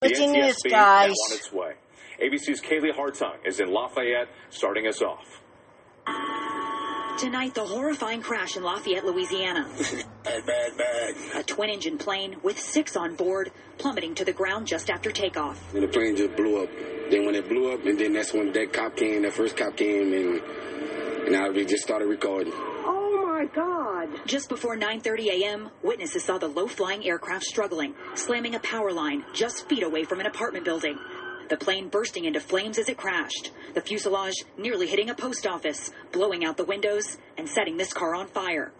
The 0.00 0.06
What's 0.10 0.20
your 0.20 0.28
NTSB 0.28 0.42
news, 0.44 0.56
guys? 0.70 1.10
on 1.10 1.36
its 1.36 1.52
way. 1.52 1.72
ABC's 2.22 2.60
Kaylee 2.60 2.94
Hartung 2.96 3.34
is 3.44 3.58
in 3.58 3.68
Lafayette, 3.72 4.28
starting 4.48 4.86
us 4.86 5.02
off. 5.02 5.40
Tonight, 7.18 7.52
the 7.54 7.64
horrifying 7.64 8.22
crash 8.22 8.56
in 8.56 8.62
Lafayette, 8.62 9.04
Louisiana. 9.04 9.68
Bad, 10.22 10.46
bad, 10.46 10.70
bad. 10.78 11.14
A 11.40 11.42
twin 11.42 11.70
engine 11.70 11.98
plane 11.98 12.36
with 12.44 12.60
six 12.60 12.96
on 12.96 13.16
board 13.16 13.50
plummeting 13.78 14.14
to 14.14 14.24
the 14.24 14.32
ground 14.32 14.68
just 14.68 14.88
after 14.88 15.10
takeoff. 15.10 15.74
And 15.74 15.82
the 15.82 15.88
plane 15.88 16.14
just 16.14 16.36
blew 16.36 16.62
up. 16.62 16.70
Then 17.10 17.26
when 17.26 17.34
it 17.34 17.48
blew 17.48 17.72
up, 17.72 17.84
and 17.84 17.98
then 17.98 18.12
that's 18.12 18.32
when 18.32 18.52
that 18.52 18.72
cop 18.72 18.94
came, 18.96 19.22
that 19.22 19.32
first 19.32 19.56
cop 19.56 19.76
came, 19.76 20.12
and 20.12 20.40
and 21.26 21.36
I 21.36 21.48
we 21.50 21.64
just 21.64 21.82
started 21.82 22.06
recording. 22.06 22.52
God. 23.54 24.08
Just 24.26 24.48
before 24.48 24.76
9:30 24.76 25.26
a.m., 25.28 25.70
witnesses 25.82 26.24
saw 26.24 26.38
the 26.38 26.48
low-flying 26.48 27.06
aircraft 27.06 27.44
struggling, 27.44 27.94
slamming 28.14 28.54
a 28.54 28.60
power 28.60 28.92
line 28.92 29.24
just 29.32 29.68
feet 29.68 29.82
away 29.82 30.04
from 30.04 30.20
an 30.20 30.26
apartment 30.26 30.64
building. 30.64 30.98
The 31.48 31.56
plane 31.56 31.88
bursting 31.88 32.26
into 32.26 32.40
flames 32.40 32.78
as 32.78 32.88
it 32.88 32.98
crashed. 32.98 33.52
The 33.74 33.80
fuselage 33.80 34.44
nearly 34.58 34.86
hitting 34.86 35.08
a 35.10 35.14
post 35.14 35.46
office, 35.46 35.90
blowing 36.12 36.44
out 36.44 36.56
the 36.56 36.64
windows 36.64 37.16
and 37.38 37.48
setting 37.48 37.76
this 37.76 37.92
car 37.92 38.14
on 38.14 38.26
fire. 38.26 38.72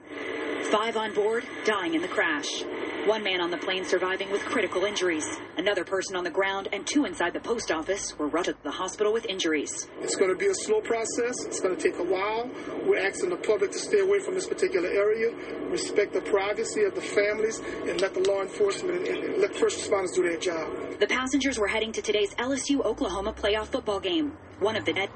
Five 0.70 0.96
on 0.96 1.14
board 1.14 1.44
dying 1.64 1.94
in 1.94 2.02
the 2.02 2.08
crash. 2.08 2.62
One 3.06 3.22
man 3.22 3.40
on 3.40 3.50
the 3.50 3.56
plane 3.56 3.84
surviving 3.84 4.30
with 4.30 4.42
critical 4.42 4.84
injuries. 4.84 5.24
Another 5.56 5.84
person 5.84 6.14
on 6.16 6.24
the 6.24 6.30
ground 6.30 6.68
and 6.72 6.86
two 6.86 7.06
inside 7.06 7.32
the 7.32 7.40
post 7.40 7.70
office 7.70 8.18
were 8.18 8.28
rushed 8.28 8.50
to 8.50 8.56
the 8.62 8.70
hospital 8.70 9.12
with 9.12 9.24
injuries. 9.26 9.88
It's 10.02 10.14
going 10.14 10.30
to 10.30 10.36
be 10.36 10.48
a 10.48 10.54
slow 10.54 10.80
process. 10.80 11.44
It's 11.46 11.60
going 11.60 11.74
to 11.74 11.82
take 11.82 11.98
a 11.98 12.02
while. 12.02 12.50
We're 12.84 12.98
asking 12.98 13.30
the 13.30 13.36
public 13.36 13.72
to 13.72 13.78
stay 13.78 14.00
away 14.00 14.18
from 14.18 14.34
this 14.34 14.46
particular 14.46 14.88
area, 14.88 15.34
respect 15.70 16.12
the 16.12 16.20
privacy 16.20 16.82
of 16.84 16.94
the 16.94 17.00
families, 17.00 17.60
and 17.86 18.00
let 18.00 18.14
the 18.14 18.20
law 18.20 18.42
enforcement 18.42 19.08
and, 19.08 19.38
let 19.38 19.54
first 19.54 19.78
responders 19.78 20.14
do 20.14 20.22
their 20.22 20.38
job. 20.38 20.98
The 21.00 21.06
passengers 21.06 21.58
were 21.58 21.68
heading 21.68 21.92
to 21.92 22.02
today's 22.02 22.34
LSU 22.34 22.84
Oklahoma 22.84 23.32
playoff 23.32 23.68
football 23.68 24.00
game. 24.00 24.36
One 24.58 24.76
of 24.76 24.84
the 24.84 24.92
net 24.92 25.10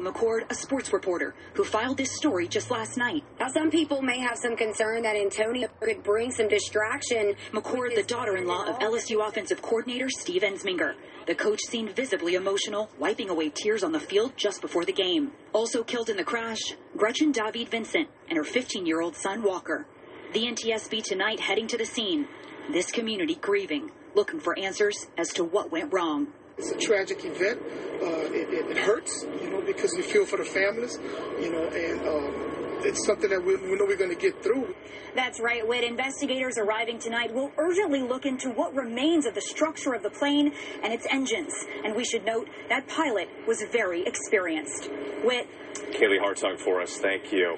McCord, 0.00 0.50
a 0.50 0.54
sports 0.54 0.92
reporter, 0.92 1.34
who 1.54 1.64
filed 1.64 1.96
this 1.96 2.14
story 2.16 2.48
just 2.48 2.70
last 2.70 2.96
night. 2.96 3.22
Now, 3.38 3.48
some 3.48 3.70
people 3.70 4.02
may 4.02 4.18
have 4.18 4.36
some 4.36 4.56
concern 4.56 5.02
that 5.02 5.16
Antonio 5.16 5.68
could 5.80 6.02
bring 6.02 6.30
some 6.32 6.48
distraction. 6.48 7.34
McCord, 7.52 7.94
the 7.94 8.02
daughter-in-law 8.02 8.64
of 8.64 8.78
LSU 8.80 9.26
offensive 9.26 9.62
coordinator 9.62 10.08
Steve 10.10 10.42
Ensminger. 10.42 10.94
The 11.26 11.34
coach 11.34 11.60
seemed 11.62 11.94
visibly 11.94 12.34
emotional, 12.34 12.90
wiping 12.98 13.30
away 13.30 13.50
tears 13.50 13.82
on 13.82 13.92
the 13.92 14.00
field 14.00 14.32
just 14.36 14.60
before 14.60 14.84
the 14.84 14.92
game. 14.92 15.32
Also 15.52 15.82
killed 15.82 16.10
in 16.10 16.16
the 16.16 16.24
crash, 16.24 16.74
Gretchen 16.96 17.32
David 17.32 17.68
Vincent 17.68 18.08
and 18.28 18.36
her 18.36 18.44
15-year-old 18.44 19.16
son 19.16 19.42
Walker. 19.42 19.86
The 20.32 20.46
NTSB 20.46 21.02
tonight 21.04 21.40
heading 21.40 21.68
to 21.68 21.78
the 21.78 21.86
scene. 21.86 22.26
This 22.72 22.90
community 22.90 23.36
grieving, 23.36 23.90
looking 24.14 24.40
for 24.40 24.58
answers 24.58 25.06
as 25.16 25.32
to 25.34 25.44
what 25.44 25.70
went 25.70 25.92
wrong. 25.92 26.28
It's 26.56 26.70
a 26.70 26.78
tragic 26.78 27.24
event. 27.24 27.60
Uh, 27.60 28.30
it, 28.30 28.48
it, 28.52 28.70
it 28.70 28.78
hurts, 28.78 29.26
you 29.42 29.50
know, 29.50 29.60
because 29.60 29.92
you 29.96 30.02
feel 30.02 30.24
for 30.24 30.36
the 30.36 30.44
families, 30.44 30.98
you 31.40 31.50
know, 31.50 31.64
and 31.66 32.00
um, 32.06 32.54
it's 32.86 33.04
something 33.06 33.30
that 33.30 33.42
we, 33.42 33.56
we 33.56 33.76
know 33.76 33.86
we're 33.86 33.96
going 33.96 34.14
to 34.14 34.20
get 34.20 34.42
through. 34.42 34.74
That's 35.14 35.40
right, 35.40 35.66
Whit. 35.66 35.84
Investigators 35.84 36.58
arriving 36.58 36.98
tonight 36.98 37.32
will 37.32 37.50
urgently 37.56 38.02
look 38.02 38.26
into 38.26 38.50
what 38.50 38.74
remains 38.74 39.26
of 39.26 39.34
the 39.34 39.40
structure 39.40 39.94
of 39.94 40.02
the 40.02 40.10
plane 40.10 40.52
and 40.82 40.92
its 40.92 41.06
engines. 41.10 41.52
And 41.84 41.94
we 41.94 42.04
should 42.04 42.24
note 42.24 42.48
that 42.68 42.86
pilot 42.88 43.28
was 43.46 43.62
very 43.72 44.04
experienced. 44.06 44.90
Whit, 45.24 45.48
Kaylee 45.94 46.20
Hartung 46.20 46.58
for 46.58 46.82
us. 46.82 46.98
Thank 46.98 47.32
you. 47.32 47.56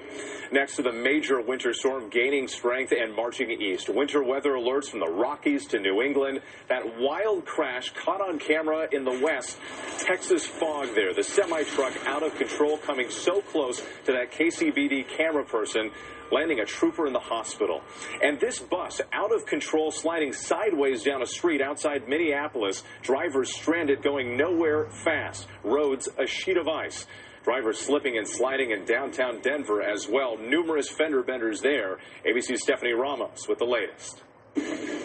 Next 0.53 0.77
to 0.77 0.83
the 0.83 0.93
major 0.93 1.41
winter 1.41 1.73
storm 1.73 2.09
gaining 2.09 2.47
strength 2.47 2.93
and 2.93 3.15
marching 3.15 3.51
east. 3.51 3.89
Winter 3.89 4.23
weather 4.23 4.53
alerts 4.53 4.91
from 4.91 5.01
the 5.01 5.09
Rockies 5.09 5.67
to 5.69 5.81
New 5.81 6.03
England. 6.03 6.41
That 6.69 6.99
wild 6.99 7.45
crash 7.45 7.91
caught 7.91 8.21
on 8.21 8.39
camera 8.39 8.87
in 8.93 9.05
the 9.05 9.19
west. 9.23 9.59
Texas 9.99 10.47
fog 10.47 10.95
there. 10.95 11.15
The 11.15 11.25
semi 11.25 11.63
truck 11.65 11.95
out 12.07 12.23
of 12.23 12.37
control 12.37 12.79
coming 12.79 13.11
so 13.11 13.41
close 13.41 13.81
to 14.05 14.13
that 14.13 14.33
KCBD 14.33 15.09
camera 15.17 15.45
person 15.45 15.91
landing 16.31 16.61
a 16.61 16.65
trooper 16.65 17.07
in 17.07 17.13
the 17.13 17.21
hospital. 17.21 17.83
And 18.23 18.39
this 18.41 18.59
bus 18.59 19.01
out 19.13 19.35
of 19.35 19.47
control 19.47 19.91
sliding 19.91 20.33
sideways 20.33 21.03
down 21.03 21.23
a 21.23 21.27
street 21.27 21.61
outside 21.61 22.09
Minneapolis. 22.09 22.83
Drivers 23.03 23.55
stranded 23.55 24.03
going 24.03 24.37
nowhere 24.37 24.89
fast. 25.05 25.47
Roads 25.65 26.09
a 26.19 26.27
sheet 26.27 26.57
of 26.57 26.69
ice. 26.69 27.07
Drivers 27.47 27.79
slipping 27.79 28.19
and 28.19 28.27
sliding 28.27 28.73
in 28.73 28.85
downtown 28.85 29.41
Denver 29.41 29.81
as 29.81 30.09
well. 30.09 30.37
Numerous 30.37 30.89
fender 30.89 31.23
benders 31.23 31.61
there. 31.61 31.99
ABC's 32.27 32.61
Stephanie 32.61 32.93
Ramos 32.93 33.47
with 33.49 33.61
the 33.61 33.65
latest. 33.65 34.25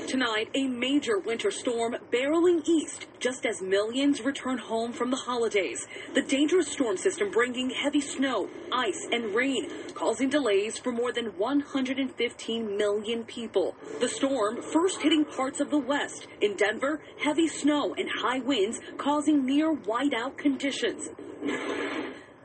Tonight, 0.08 0.50
a 0.56 0.68
major 0.68 1.20
winter 1.20 1.52
storm 1.52 1.96
barreling 2.12 2.68
east 2.68 3.06
just 3.20 3.46
as 3.46 3.62
millions 3.62 4.22
return 4.22 4.58
home 4.58 4.92
from 4.92 5.12
the 5.12 5.18
holidays. 5.18 5.86
The 6.16 6.24
dangerous 6.24 6.68
storm 6.68 6.98
system 6.98 7.30
bringing 7.30 7.70
heavy 7.70 8.02
snow, 8.02 8.50
ice, 8.72 9.08
and 9.12 9.36
rain, 9.36 9.70
causing 9.94 10.30
delays 10.30 10.80
for 10.80 10.92
more 10.92 11.14
than 11.14 11.28
115 11.38 12.76
million 12.76 13.24
people. 13.24 13.76
The 14.00 14.10
storm 14.10 14.64
first 14.64 15.04
hitting 15.04 15.26
parts 15.26 15.60
of 15.60 15.70
the 15.70 15.78
west. 15.78 16.26
In 16.42 16.56
Denver, 16.56 17.02
heavy 17.20 17.48
snow 17.48 17.94
and 17.94 18.10
high 18.10 18.40
winds 18.40 18.80
causing 18.98 19.46
near 19.46 19.76
whiteout 19.76 20.38
conditions. 20.38 21.10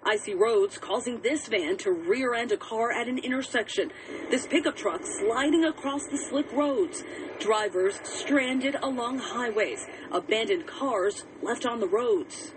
Icy 0.08 0.34
roads 0.34 0.78
causing 0.78 1.20
this 1.22 1.48
van 1.48 1.76
to 1.78 1.90
rear 1.90 2.32
end 2.32 2.52
a 2.52 2.56
car 2.56 2.92
at 2.92 3.08
an 3.08 3.18
intersection. 3.18 3.90
This 4.30 4.46
pickup 4.46 4.76
truck 4.76 5.00
sliding 5.04 5.64
across 5.64 6.06
the 6.06 6.16
slick 6.16 6.52
roads. 6.52 7.02
Drivers 7.40 7.98
stranded 8.04 8.76
along 8.80 9.18
highways. 9.18 9.84
Abandoned 10.12 10.68
cars 10.68 11.24
left 11.42 11.66
on 11.66 11.80
the 11.80 11.88
roads. 11.88 12.52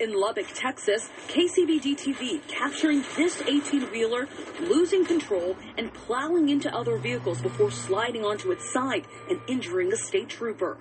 In 0.00 0.18
Lubbock, 0.18 0.46
Texas, 0.54 1.10
KCBD 1.28 1.94
TV 1.94 2.40
capturing 2.48 3.04
this 3.18 3.42
18 3.42 3.90
wheeler 3.90 4.26
losing 4.62 5.04
control 5.04 5.56
and 5.76 5.92
plowing 5.92 6.48
into 6.48 6.74
other 6.74 6.96
vehicles 6.96 7.42
before 7.42 7.70
sliding 7.70 8.24
onto 8.24 8.50
its 8.50 8.72
side 8.72 9.06
and 9.28 9.40
injuring 9.46 9.92
a 9.92 9.96
state 9.96 10.30
trooper. 10.30 10.78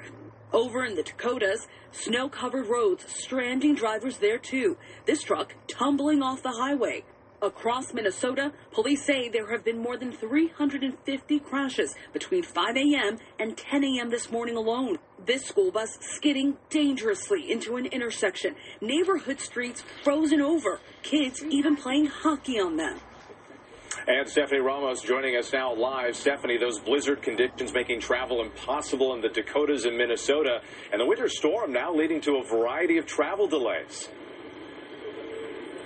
Over 0.53 0.85
in 0.85 0.93
the 0.93 1.01
Dakotas, 1.01 1.67
snow 1.91 2.29
covered 2.29 2.67
roads 2.67 3.05
stranding 3.07 3.73
drivers 3.73 4.19
there 4.19 4.37
too. 4.37 4.77
This 5.07 5.23
truck 5.23 5.55
tumbling 5.67 6.21
off 6.21 6.43
the 6.43 6.51
highway. 6.51 7.05
Across 7.41 7.95
Minnesota, 7.95 8.53
police 8.71 9.03
say 9.03 9.29
there 9.29 9.51
have 9.51 9.65
been 9.65 9.79
more 9.79 9.97
than 9.97 10.11
350 10.11 11.39
crashes 11.39 11.95
between 12.13 12.43
5 12.43 12.77
a.m. 12.77 13.17
and 13.39 13.57
10 13.57 13.83
a.m. 13.83 14.11
this 14.11 14.31
morning 14.31 14.55
alone. 14.55 14.99
This 15.25 15.43
school 15.43 15.71
bus 15.71 15.97
skidding 15.99 16.57
dangerously 16.69 17.51
into 17.51 17.75
an 17.75 17.87
intersection. 17.87 18.55
Neighborhood 18.79 19.39
streets 19.39 19.83
frozen 20.03 20.39
over. 20.39 20.79
Kids 21.01 21.43
even 21.49 21.75
playing 21.75 22.05
hockey 22.05 22.59
on 22.59 22.77
them. 22.77 22.99
And 24.05 24.27
Stephanie 24.27 24.59
Ramos 24.59 25.01
joining 25.01 25.37
us 25.37 25.53
now 25.53 25.73
live. 25.73 26.17
Stephanie, 26.17 26.57
those 26.57 26.77
blizzard 26.77 27.21
conditions 27.21 27.73
making 27.73 28.01
travel 28.01 28.41
impossible 28.41 29.13
in 29.13 29.21
the 29.21 29.29
Dakotas 29.29 29.85
and 29.85 29.97
Minnesota, 29.97 30.59
and 30.91 30.99
the 30.99 31.05
winter 31.05 31.29
storm 31.29 31.71
now 31.71 31.93
leading 31.93 32.19
to 32.21 32.35
a 32.35 32.43
variety 32.43 32.97
of 32.97 33.05
travel 33.05 33.47
delays. 33.47 34.09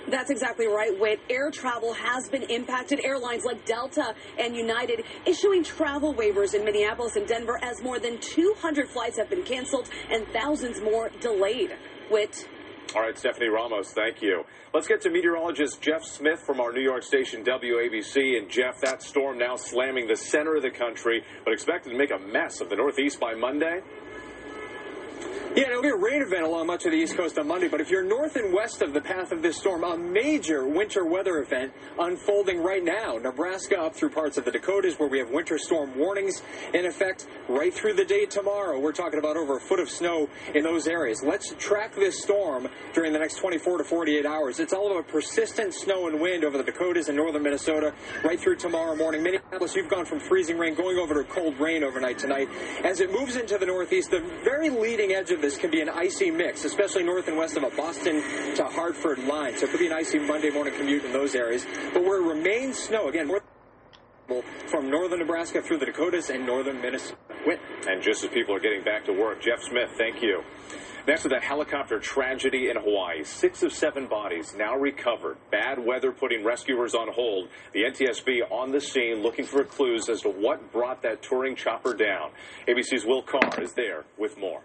That's 0.08 0.30
exactly 0.30 0.66
right, 0.66 0.98
Whit. 0.98 1.20
Air 1.30 1.52
travel 1.52 1.92
has 1.92 2.28
been 2.28 2.42
impacted. 2.44 3.04
Airlines 3.04 3.44
like 3.44 3.64
Delta 3.64 4.14
and 4.36 4.56
United 4.56 5.04
issuing 5.24 5.62
travel 5.62 6.12
waivers 6.12 6.54
in 6.54 6.64
Minneapolis 6.64 7.14
and 7.14 7.28
Denver 7.28 7.60
as 7.62 7.80
more 7.82 8.00
than 8.00 8.18
200 8.18 8.88
flights 8.88 9.18
have 9.18 9.30
been 9.30 9.44
canceled 9.44 9.90
and 10.10 10.26
thousands 10.28 10.80
more 10.80 11.10
delayed. 11.20 11.76
Whit. 12.10 12.48
All 12.94 13.02
right, 13.02 13.18
Stephanie 13.18 13.48
Ramos, 13.48 13.92
thank 13.92 14.22
you. 14.22 14.44
Let's 14.72 14.88
get 14.88 15.02
to 15.02 15.10
meteorologist 15.10 15.82
Jeff 15.82 16.02
Smith 16.02 16.40
from 16.46 16.58
our 16.58 16.72
New 16.72 16.80
York 16.80 17.02
station 17.02 17.44
WABC. 17.44 18.38
And 18.38 18.48
Jeff, 18.48 18.80
that 18.80 19.02
storm 19.02 19.36
now 19.36 19.56
slamming 19.56 20.06
the 20.06 20.16
center 20.16 20.56
of 20.56 20.62
the 20.62 20.70
country, 20.70 21.22
but 21.44 21.52
expected 21.52 21.90
to 21.90 21.98
make 21.98 22.10
a 22.10 22.18
mess 22.18 22.62
of 22.62 22.70
the 22.70 22.76
Northeast 22.76 23.20
by 23.20 23.34
Monday. 23.34 23.80
Yeah, 25.56 25.70
it'll 25.70 25.82
be 25.82 25.88
a 25.88 25.96
rain 25.96 26.20
event 26.20 26.42
along 26.42 26.66
much 26.66 26.84
of 26.84 26.92
the 26.92 26.98
East 26.98 27.16
Coast 27.16 27.38
on 27.38 27.48
Monday, 27.48 27.68
but 27.68 27.80
if 27.80 27.90
you're 27.90 28.04
north 28.04 28.36
and 28.36 28.52
west 28.52 28.82
of 28.82 28.92
the 28.92 29.00
path 29.00 29.32
of 29.32 29.40
this 29.40 29.56
storm, 29.56 29.82
a 29.82 29.96
major 29.96 30.66
winter 30.66 31.06
weather 31.06 31.38
event 31.38 31.72
unfolding 31.98 32.62
right 32.62 32.84
now. 32.84 33.16
Nebraska 33.16 33.78
up 33.80 33.94
through 33.94 34.10
parts 34.10 34.36
of 34.36 34.44
the 34.44 34.50
Dakotas 34.50 34.98
where 34.98 35.08
we 35.08 35.18
have 35.18 35.30
winter 35.30 35.56
storm 35.56 35.96
warnings 35.96 36.42
in 36.74 36.84
effect 36.84 37.26
right 37.48 37.72
through 37.72 37.94
the 37.94 38.04
day 38.04 38.26
tomorrow. 38.26 38.78
We're 38.78 38.92
talking 38.92 39.18
about 39.18 39.38
over 39.38 39.56
a 39.56 39.60
foot 39.60 39.80
of 39.80 39.88
snow 39.88 40.28
in 40.54 40.64
those 40.64 40.86
areas. 40.86 41.22
Let's 41.24 41.54
track 41.58 41.94
this 41.94 42.22
storm 42.22 42.68
during 42.92 43.14
the 43.14 43.18
next 43.18 43.36
24 43.36 43.78
to 43.78 43.84
48 43.84 44.26
hours. 44.26 44.60
It's 44.60 44.74
all 44.74 44.90
about 44.90 45.08
persistent 45.08 45.72
snow 45.72 46.08
and 46.08 46.20
wind 46.20 46.44
over 46.44 46.58
the 46.58 46.64
Dakotas 46.64 47.08
and 47.08 47.16
northern 47.16 47.42
Minnesota 47.42 47.94
right 48.22 48.38
through 48.38 48.56
tomorrow 48.56 48.94
morning. 48.94 49.22
Minneapolis, 49.22 49.74
you've 49.74 49.88
gone 49.88 50.04
from 50.04 50.20
freezing 50.20 50.58
rain 50.58 50.74
going 50.74 50.98
over 50.98 51.14
to 51.14 51.24
cold 51.28 51.58
rain 51.58 51.82
overnight 51.82 52.18
tonight. 52.18 52.48
As 52.84 53.00
it 53.00 53.10
moves 53.10 53.36
into 53.36 53.56
the 53.56 53.66
northeast, 53.66 54.10
the 54.10 54.20
very 54.44 54.68
leading 54.68 55.12
edge 55.12 55.30
of 55.30 55.37
this 55.40 55.56
can 55.56 55.70
be 55.70 55.80
an 55.80 55.88
icy 55.88 56.30
mix, 56.30 56.64
especially 56.64 57.02
north 57.04 57.28
and 57.28 57.36
west 57.36 57.56
of 57.56 57.62
a 57.62 57.70
Boston 57.70 58.22
to 58.56 58.64
Hartford 58.64 59.18
line. 59.20 59.56
So 59.56 59.66
it 59.66 59.70
could 59.70 59.80
be 59.80 59.86
an 59.86 59.92
icy 59.92 60.18
Monday 60.18 60.50
morning 60.50 60.74
commute 60.74 61.04
in 61.04 61.12
those 61.12 61.34
areas. 61.34 61.66
But 61.92 62.04
where 62.04 62.20
it 62.20 62.34
remains 62.34 62.78
snow, 62.78 63.08
again, 63.08 63.26
more 63.26 63.42
from 64.66 64.90
northern 64.90 65.20
Nebraska 65.20 65.62
through 65.62 65.78
the 65.78 65.86
Dakotas 65.86 66.28
and 66.30 66.44
northern 66.44 66.80
Minnesota. 66.80 67.16
And 67.86 68.02
just 68.02 68.22
as 68.24 68.30
people 68.30 68.54
are 68.54 68.60
getting 68.60 68.84
back 68.84 69.06
to 69.06 69.12
work, 69.12 69.40
Jeff 69.40 69.62
Smith, 69.62 69.90
thank 69.96 70.22
you. 70.22 70.42
Next 71.06 71.22
to 71.22 71.30
the 71.30 71.40
helicopter 71.40 71.98
tragedy 71.98 72.68
in 72.68 72.76
Hawaii, 72.76 73.24
six 73.24 73.62
of 73.62 73.72
seven 73.72 74.06
bodies 74.08 74.54
now 74.54 74.76
recovered. 74.76 75.38
Bad 75.50 75.78
weather 75.78 76.12
putting 76.12 76.44
rescuers 76.44 76.94
on 76.94 77.08
hold. 77.10 77.48
The 77.72 77.84
NTSB 77.84 78.50
on 78.50 78.72
the 78.72 78.80
scene 78.80 79.22
looking 79.22 79.46
for 79.46 79.64
clues 79.64 80.10
as 80.10 80.20
to 80.22 80.28
what 80.28 80.70
brought 80.70 81.00
that 81.02 81.22
touring 81.22 81.56
chopper 81.56 81.94
down. 81.94 82.32
ABC's 82.68 83.06
Will 83.06 83.22
Carr 83.22 83.62
is 83.62 83.72
there 83.72 84.04
with 84.18 84.36
more. 84.36 84.60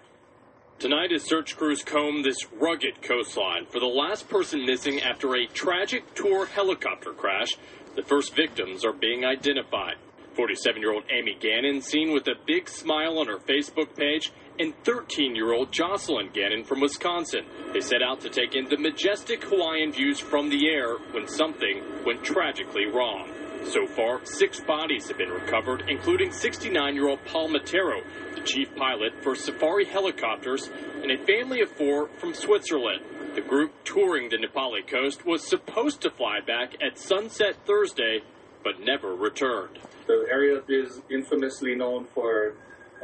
Tonight, 0.80 1.14
as 1.14 1.24
search 1.24 1.56
crews 1.56 1.82
comb 1.82 2.24
this 2.24 2.46
rugged 2.60 3.02
coastline 3.02 3.66
for 3.68 3.80
the 3.80 3.86
last 3.86 4.28
person 4.28 4.66
missing 4.66 5.02
after 5.02 5.36
a 5.36 5.48
tragic 5.48 6.14
tour 6.14 6.46
helicopter 6.46 7.14
crash, 7.14 7.52
the 7.96 8.04
first 8.04 8.36
victims 8.36 8.84
are 8.84 8.92
being 8.92 9.24
identified. 9.24 9.96
47 10.36 10.82
year 10.82 10.92
old 10.94 11.04
Amy 11.10 11.38
Gannon, 11.40 11.80
seen 11.80 12.12
with 12.12 12.28
a 12.28 12.36
big 12.46 12.68
smile 12.68 13.20
on 13.20 13.28
her 13.28 13.38
Facebook 13.38 13.96
page, 13.96 14.32
and 14.60 14.74
13 14.84 15.36
year 15.36 15.54
old 15.54 15.72
Jocelyn 15.72 16.32
Gannon 16.34 16.66
from 16.66 16.82
Wisconsin. 16.82 17.46
They 17.72 17.82
set 17.82 18.02
out 18.02 18.20
to 18.22 18.30
take 18.30 18.56
in 18.56 18.68
the 18.68 18.78
majestic 18.78 19.44
Hawaiian 19.44 19.94
views 19.94 20.20
from 20.20 20.50
the 20.50 20.68
air 20.68 20.98
when 21.12 21.28
something 21.28 21.82
went 22.06 22.24
tragically 22.24 22.88
wrong. 22.88 23.30
So 23.72 23.88
far, 23.88 24.20
six 24.26 24.60
bodies 24.60 25.08
have 25.08 25.18
been 25.18 25.32
recovered, 25.32 25.86
including 25.88 26.32
69 26.32 26.96
year 26.96 27.08
old 27.08 27.24
Paul 27.26 27.50
Matero, 27.50 28.04
the 28.36 28.42
chief 28.42 28.76
pilot 28.76 29.14
for 29.24 29.36
Safari 29.36 29.86
Helicopters, 29.86 30.70
and 31.02 31.12
a 31.12 31.18
family 31.26 31.62
of 31.62 31.72
four 31.72 32.10
from 32.20 32.34
Switzerland. 32.34 33.02
The 33.36 33.42
group 33.42 33.72
touring 33.84 34.30
the 34.30 34.38
Na 34.38 34.48
Pali 34.54 34.84
coast 34.84 35.26
was 35.26 35.48
supposed 35.48 36.02
to 36.02 36.12
fly 36.12 36.40
back 36.46 36.76
at 36.86 37.00
sunset 37.00 37.56
Thursday, 37.66 38.20
but 38.64 38.80
never 38.80 39.16
returned. 39.16 39.80
The 40.08 40.28
area 40.30 40.62
is 40.68 41.02
infamously 41.10 41.74
known 41.76 42.06
for 42.14 42.56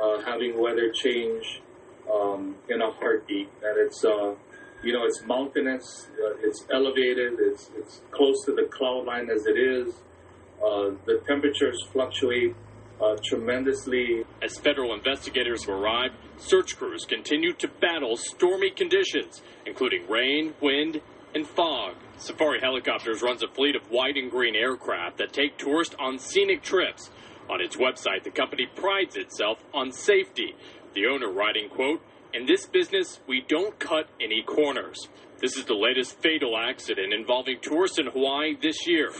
uh, 0.01 0.21
having 0.21 0.61
weather 0.61 0.91
change 0.91 1.61
um, 2.13 2.55
in 2.69 2.81
a 2.81 2.91
heartbeat, 2.91 3.49
and 3.63 3.77
it's 3.77 4.03
uh, 4.05 4.35
you 4.83 4.93
know 4.93 5.05
it's 5.05 5.23
mountainous, 5.25 6.07
uh, 6.23 6.35
it's 6.43 6.65
elevated, 6.71 7.39
it's 7.39 7.69
it's 7.75 8.01
close 8.11 8.45
to 8.45 8.53
the 8.53 8.67
cloud 8.71 9.05
line 9.05 9.29
as 9.29 9.45
it 9.45 9.57
is. 9.57 9.95
Uh, 10.63 10.91
the 11.05 11.21
temperatures 11.27 11.81
fluctuate 11.91 12.55
uh, 13.01 13.15
tremendously. 13.23 14.23
As 14.41 14.57
federal 14.57 14.93
investigators 14.93 15.67
arrive, 15.67 16.11
search 16.37 16.77
crews 16.77 17.05
continue 17.05 17.53
to 17.53 17.67
battle 17.67 18.17
stormy 18.17 18.71
conditions, 18.71 19.41
including 19.65 20.07
rain, 20.09 20.53
wind, 20.61 21.01
and 21.33 21.47
fog. 21.47 21.95
Safari 22.17 22.59
Helicopters 22.59 23.21
runs 23.21 23.43
a 23.43 23.47
fleet 23.47 23.75
of 23.75 23.83
white 23.89 24.17
and 24.17 24.29
green 24.29 24.55
aircraft 24.55 25.17
that 25.17 25.31
take 25.31 25.57
tourists 25.57 25.95
on 25.99 26.19
scenic 26.19 26.61
trips. 26.61 27.09
On 27.49 27.61
its 27.61 27.77
website, 27.77 28.23
the 28.23 28.31
company 28.31 28.67
prides 28.75 29.15
itself 29.15 29.63
on 29.73 29.91
safety. 29.91 30.55
The 30.93 31.05
owner 31.07 31.31
writing, 31.31 31.69
quote, 31.69 32.01
in 32.33 32.45
this 32.45 32.67
business, 32.67 33.19
we 33.27 33.43
don't 33.47 33.79
cut 33.79 34.07
any 34.21 34.43
corners. 34.43 35.07
This 35.41 35.57
is 35.57 35.65
the 35.65 35.73
latest 35.73 36.19
fatal 36.21 36.57
accident 36.57 37.13
involving 37.13 37.59
tourists 37.61 37.97
in 37.97 38.07
Hawaii 38.07 38.55
this 38.61 38.85
year. 38.85 39.11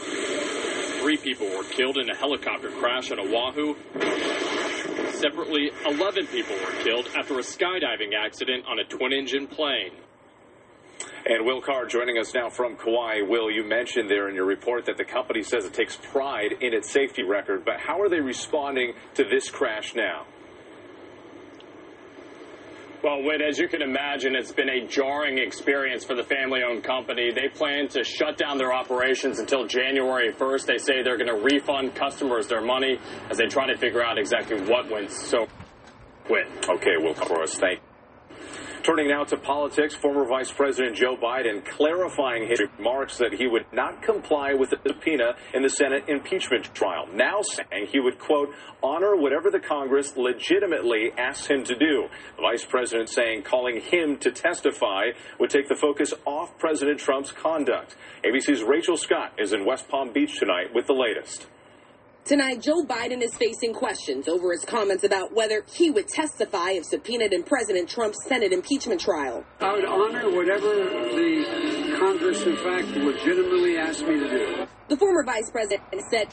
Three 1.00 1.16
people 1.16 1.48
were 1.48 1.64
killed 1.64 1.96
in 1.96 2.10
a 2.10 2.14
helicopter 2.14 2.70
crash 2.70 3.10
on 3.10 3.18
Oahu. 3.18 3.74
Separately, 5.12 5.70
11 5.86 6.26
people 6.26 6.54
were 6.56 6.82
killed 6.84 7.08
after 7.16 7.38
a 7.38 7.42
skydiving 7.42 8.12
accident 8.14 8.66
on 8.66 8.78
a 8.78 8.84
twin 8.84 9.14
engine 9.14 9.46
plane. 9.46 9.92
And 11.24 11.46
Will 11.46 11.62
Carr 11.62 11.86
joining 11.86 12.18
us 12.18 12.34
now 12.34 12.50
from 12.50 12.76
Kauai. 12.76 13.22
Will, 13.22 13.50
you 13.50 13.64
mentioned 13.64 14.10
there 14.10 14.28
in 14.28 14.34
your 14.34 14.44
report 14.44 14.84
that 14.86 14.98
the 14.98 15.04
company 15.04 15.42
says 15.42 15.64
it 15.64 15.72
takes 15.72 15.96
pride 15.96 16.52
in 16.60 16.74
its 16.74 16.90
safety 16.90 17.22
record, 17.22 17.64
but 17.64 17.80
how 17.80 18.00
are 18.02 18.10
they 18.10 18.20
responding 18.20 18.92
to 19.14 19.24
this 19.24 19.48
crash 19.48 19.94
now? 19.94 20.26
Well, 23.02 23.22
Whit, 23.22 23.40
as 23.40 23.58
you 23.58 23.66
can 23.66 23.80
imagine, 23.80 24.34
it's 24.34 24.52
been 24.52 24.68
a 24.68 24.86
jarring 24.86 25.38
experience 25.38 26.04
for 26.04 26.14
the 26.14 26.22
family 26.22 26.60
owned 26.62 26.84
company. 26.84 27.30
They 27.32 27.48
plan 27.48 27.88
to 27.88 28.04
shut 28.04 28.36
down 28.36 28.58
their 28.58 28.74
operations 28.74 29.38
until 29.38 29.66
January 29.66 30.32
1st. 30.34 30.66
They 30.66 30.76
say 30.76 31.02
they're 31.02 31.16
going 31.16 31.34
to 31.34 31.42
refund 31.42 31.94
customers 31.94 32.46
their 32.46 32.60
money 32.60 32.98
as 33.30 33.38
they 33.38 33.46
try 33.46 33.66
to 33.66 33.78
figure 33.78 34.04
out 34.04 34.18
exactly 34.18 34.60
what 34.60 34.90
went 34.90 35.10
so. 35.10 35.46
Whit. 36.28 36.46
Okay, 36.68 36.96
Will 36.98 37.14
Carr, 37.14 37.46
thank 37.46 37.80
you. 37.80 37.89
Turning 38.82 39.08
now 39.08 39.24
to 39.24 39.36
politics, 39.36 39.94
former 39.94 40.24
Vice 40.24 40.50
President 40.50 40.96
Joe 40.96 41.14
Biden 41.14 41.62
clarifying 41.62 42.48
his 42.48 42.62
remarks 42.78 43.18
that 43.18 43.34
he 43.34 43.46
would 43.46 43.66
not 43.72 44.02
comply 44.02 44.54
with 44.54 44.70
the 44.70 44.78
subpoena 44.86 45.34
in 45.52 45.62
the 45.62 45.68
Senate 45.68 46.04
impeachment 46.08 46.74
trial, 46.74 47.06
now 47.12 47.42
saying 47.42 47.88
he 47.88 48.00
would, 48.00 48.18
quote, 48.18 48.48
honor 48.82 49.14
whatever 49.14 49.50
the 49.50 49.60
Congress 49.60 50.16
legitimately 50.16 51.12
asks 51.18 51.46
him 51.46 51.62
to 51.64 51.76
do. 51.76 52.08
The 52.36 52.42
Vice 52.42 52.64
President 52.64 53.10
saying 53.10 53.42
calling 53.42 53.82
him 53.82 54.16
to 54.18 54.30
testify 54.30 55.10
would 55.38 55.50
take 55.50 55.68
the 55.68 55.76
focus 55.76 56.14
off 56.24 56.56
President 56.58 56.98
Trump's 56.98 57.32
conduct. 57.32 57.96
ABC's 58.24 58.62
Rachel 58.62 58.96
Scott 58.96 59.34
is 59.38 59.52
in 59.52 59.66
West 59.66 59.88
Palm 59.88 60.10
Beach 60.10 60.38
tonight 60.38 60.72
with 60.74 60.86
the 60.86 60.94
latest. 60.94 61.46
Tonight, 62.30 62.62
Joe 62.62 62.84
Biden 62.84 63.22
is 63.22 63.34
facing 63.34 63.74
questions 63.74 64.28
over 64.28 64.52
his 64.52 64.64
comments 64.64 65.02
about 65.02 65.34
whether 65.34 65.64
he 65.66 65.90
would 65.90 66.06
testify 66.06 66.70
if 66.70 66.84
subpoenaed 66.84 67.32
in 67.32 67.42
President 67.42 67.88
Trump's 67.88 68.24
Senate 68.24 68.52
impeachment 68.52 69.00
trial. 69.00 69.44
I 69.58 69.72
would 69.72 69.84
honor 69.84 70.30
whatever 70.30 70.72
the 70.72 71.96
Congress, 71.98 72.40
in 72.46 72.54
fact, 72.54 72.86
legitimately 72.96 73.78
asked 73.78 74.06
me 74.06 74.20
to 74.20 74.28
do. 74.28 74.66
The 74.86 74.96
former 74.96 75.24
vice 75.24 75.50
president 75.50 75.82
said 76.08 76.28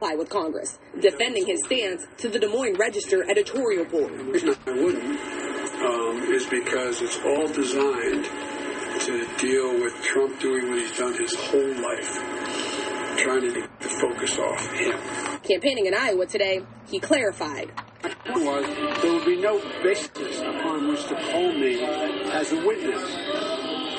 comply 0.00 0.16
with 0.16 0.30
Congress, 0.30 0.80
defending 1.00 1.46
his 1.46 1.64
stance 1.64 2.04
to 2.18 2.28
the 2.28 2.40
Des 2.40 2.48
Moines 2.48 2.76
Register 2.76 3.24
editorial 3.30 3.84
board. 3.84 4.18
The 4.18 4.24
reason 4.24 4.56
I 4.66 4.72
wouldn't 4.72 5.20
um, 5.80 6.22
is 6.34 6.44
because 6.46 7.00
it's 7.02 7.20
all 7.20 7.46
designed 7.46 8.24
to 9.02 9.28
deal 9.38 9.80
with 9.80 9.94
Trump 10.02 10.40
doing 10.40 10.70
what 10.70 10.80
he's 10.80 10.98
done 10.98 11.14
his 11.14 11.36
whole 11.36 11.72
life 11.80 12.43
trying 13.16 13.42
to 13.42 13.68
focus 13.78 14.38
off 14.38 14.72
him. 14.72 14.98
Campaigning 15.42 15.86
in 15.86 15.94
Iowa 15.94 16.26
today, 16.26 16.62
he 16.86 16.98
clarified. 16.98 17.70
Was 18.28 18.66
there 19.02 19.12
would 19.12 19.24
be 19.24 19.36
no 19.36 19.58
basis 19.82 20.40
upon 20.40 20.88
which 20.88 21.06
to 21.06 21.14
call 21.14 21.52
me 21.52 21.82
as 21.82 22.52
a 22.52 22.66
witness 22.66 23.02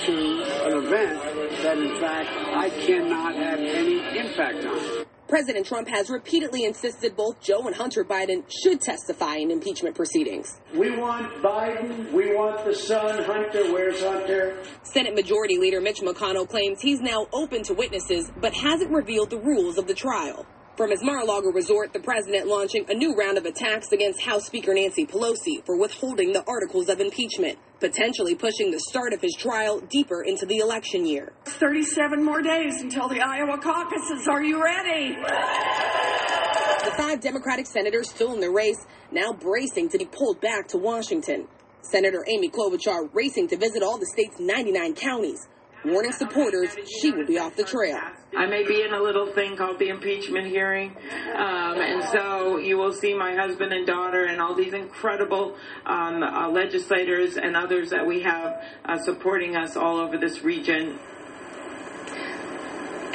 to 0.06 0.44
an 0.66 0.86
event 0.86 1.20
that, 1.64 1.78
in 1.78 2.00
fact, 2.00 2.30
I 2.30 2.70
cannot 2.70 3.36
have 3.36 3.60
any 3.60 4.20
impact 4.20 4.66
on. 4.66 5.05
President 5.28 5.66
Trump 5.66 5.88
has 5.88 6.12
repeatedly 6.12 6.66
insisted 6.66 7.16
both 7.16 7.42
Joe 7.42 7.66
and 7.66 7.76
Hunter 7.76 8.04
Biden 8.04 8.44
should 8.62 8.80
testify 8.80 9.38
in 9.38 9.50
impeachment 9.50 9.96
proceedings. 9.96 10.62
We 10.72 10.96
want 10.96 11.42
Biden. 11.42 12.12
We 12.12 12.36
want 12.36 12.64
the 12.64 12.76
son, 12.76 13.24
Hunter. 13.24 13.74
Where's 13.74 14.04
Hunter? 14.04 14.62
Senate 14.84 15.16
Majority 15.16 15.58
Leader 15.58 15.82
Mitch 15.82 16.02
McConnell 16.02 16.48
claims 16.48 16.80
he's 16.80 17.02
now 17.02 17.26
open 17.34 17.64
to 17.64 17.74
witnesses, 17.74 18.32
but 18.40 18.54
hasn't 18.54 18.92
revealed 18.92 19.32
the 19.32 19.40
rules 19.40 19.80
of 19.80 19.88
the 19.88 19.96
trial. 19.96 20.46
From 20.78 20.92
his 20.92 21.02
Mar-a-Lago 21.02 21.52
resort, 21.52 21.94
the 21.94 22.02
president 22.02 22.48
launching 22.48 22.86
a 22.90 22.94
new 22.94 23.16
round 23.16 23.40
of 23.40 23.46
attacks 23.46 23.92
against 23.94 24.22
House 24.22 24.46
Speaker 24.46 24.76
Nancy 24.76 25.08
Pelosi 25.08 25.66
for 25.66 25.76
withholding 25.76 26.34
the 26.34 26.44
articles 26.46 26.88
of 26.88 27.00
impeachment, 27.00 27.58
potentially 27.80 28.36
pushing 28.36 28.72
the 28.72 28.80
start 28.80 29.14
of 29.14 29.22
his 29.22 29.36
trial 29.38 29.80
deeper 29.80 30.22
into 30.24 30.46
the 30.46 30.58
election 30.58 31.06
year. 31.06 31.34
37 31.46 32.24
more 32.24 32.42
days 32.42 32.82
until 32.82 33.08
the 33.08 33.22
Iowa 33.22 33.58
caucuses. 33.58 34.28
Are 34.28 34.44
you 34.44 34.64
ready? 34.64 35.16
The 35.16 36.92
five 36.98 37.20
Democratic 37.22 37.68
senators 37.68 38.10
still 38.10 38.34
in 38.34 38.40
the 38.40 38.50
race 38.50 38.86
now 39.12 39.34
bracing 39.34 39.90
to 39.90 39.98
be 39.98 40.06
pulled 40.06 40.40
back 40.42 40.68
to 40.70 40.78
Washington. 40.78 41.48
Senator 41.82 42.26
Amy 42.28 42.50
Klobuchar 42.50 43.10
racing 43.14 43.48
to 43.50 43.58
visit 43.58 43.84
all 43.84 43.98
the 43.98 44.08
state's 44.08 44.40
99 44.40 44.96
counties 44.96 45.48
warning 45.86 46.12
supporters 46.12 46.76
she 47.00 47.12
will 47.12 47.26
be 47.26 47.38
off 47.38 47.56
the 47.56 47.64
trail. 47.64 48.00
I 48.38 48.46
may 48.48 48.64
be 48.64 48.82
in 48.82 48.94
a 48.94 49.02
little 49.02 49.32
thing 49.34 49.56
called 49.56 49.80
the 49.80 49.90
impeachment 49.90 50.48
hearing, 50.48 50.96
um, 51.36 51.80
and 51.80 52.04
so 52.04 52.58
you 52.58 52.78
will 52.78 52.94
see 52.94 53.14
my 53.14 53.36
husband 53.36 53.72
and 53.72 53.88
daughter 53.88 54.26
and 54.26 54.42
all 54.42 54.56
these 54.56 54.74
incredible 54.74 55.56
um, 55.86 56.22
uh, 56.22 56.50
legislators 56.50 57.38
and 57.38 57.56
others 57.56 57.90
that 57.92 58.06
we 58.06 58.22
have 58.22 58.62
uh, 58.86 58.98
supporting 58.98 59.56
us 59.56 59.78
all 59.78 59.98
over 59.98 60.18
this 60.18 60.44
region. 60.44 61.00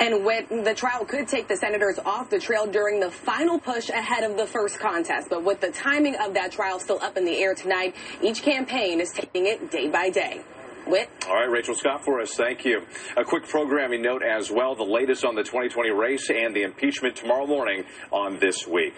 And 0.00 0.25
when 0.25 0.65
the 0.65 0.73
trial 0.75 1.05
could 1.05 1.29
take 1.29 1.47
the 1.47 1.59
senators 1.59 1.99
off 1.99 2.31
the 2.31 2.39
trail 2.39 2.67
during 2.67 3.00
the 3.00 3.11
final 3.11 3.59
push 3.59 3.91
ahead 3.91 4.25
of 4.25 4.39
the 4.39 4.47
first 4.47 4.79
contest. 4.79 5.29
But 5.29 5.45
with 5.45 5.61
the 5.61 5.71
timing 5.71 6.17
of 6.17 6.33
that 6.33 6.53
trial 6.53 6.81
still 6.81 6.99
up 7.03 7.19
in 7.19 7.27
the 7.27 7.37
air 7.37 7.55
tonight, 7.55 7.95
each 8.23 8.43
campaign 8.43 9.00
is 9.00 9.12
taking 9.12 9.47
it 9.47 9.71
day 9.71 9.89
by 9.89 10.09
day. 10.09 10.41
Whit. 10.90 11.09
All 11.28 11.35
right, 11.35 11.50
Rachel 11.50 11.75
Scott 11.75 12.04
for 12.04 12.20
us. 12.20 12.35
Thank 12.35 12.64
you. 12.64 12.82
A 13.16 13.25
quick 13.25 13.47
programming 13.49 14.02
note 14.02 14.23
as 14.23 14.50
well. 14.50 14.75
The 14.75 14.82
latest 14.82 15.25
on 15.25 15.35
the 15.35 15.42
2020 15.42 15.90
race 15.90 16.28
and 16.30 16.54
the 16.54 16.62
impeachment 16.62 17.16
tomorrow 17.16 17.47
morning 17.47 17.85
on 18.11 18.38
This 18.38 18.66
Week. 18.66 18.94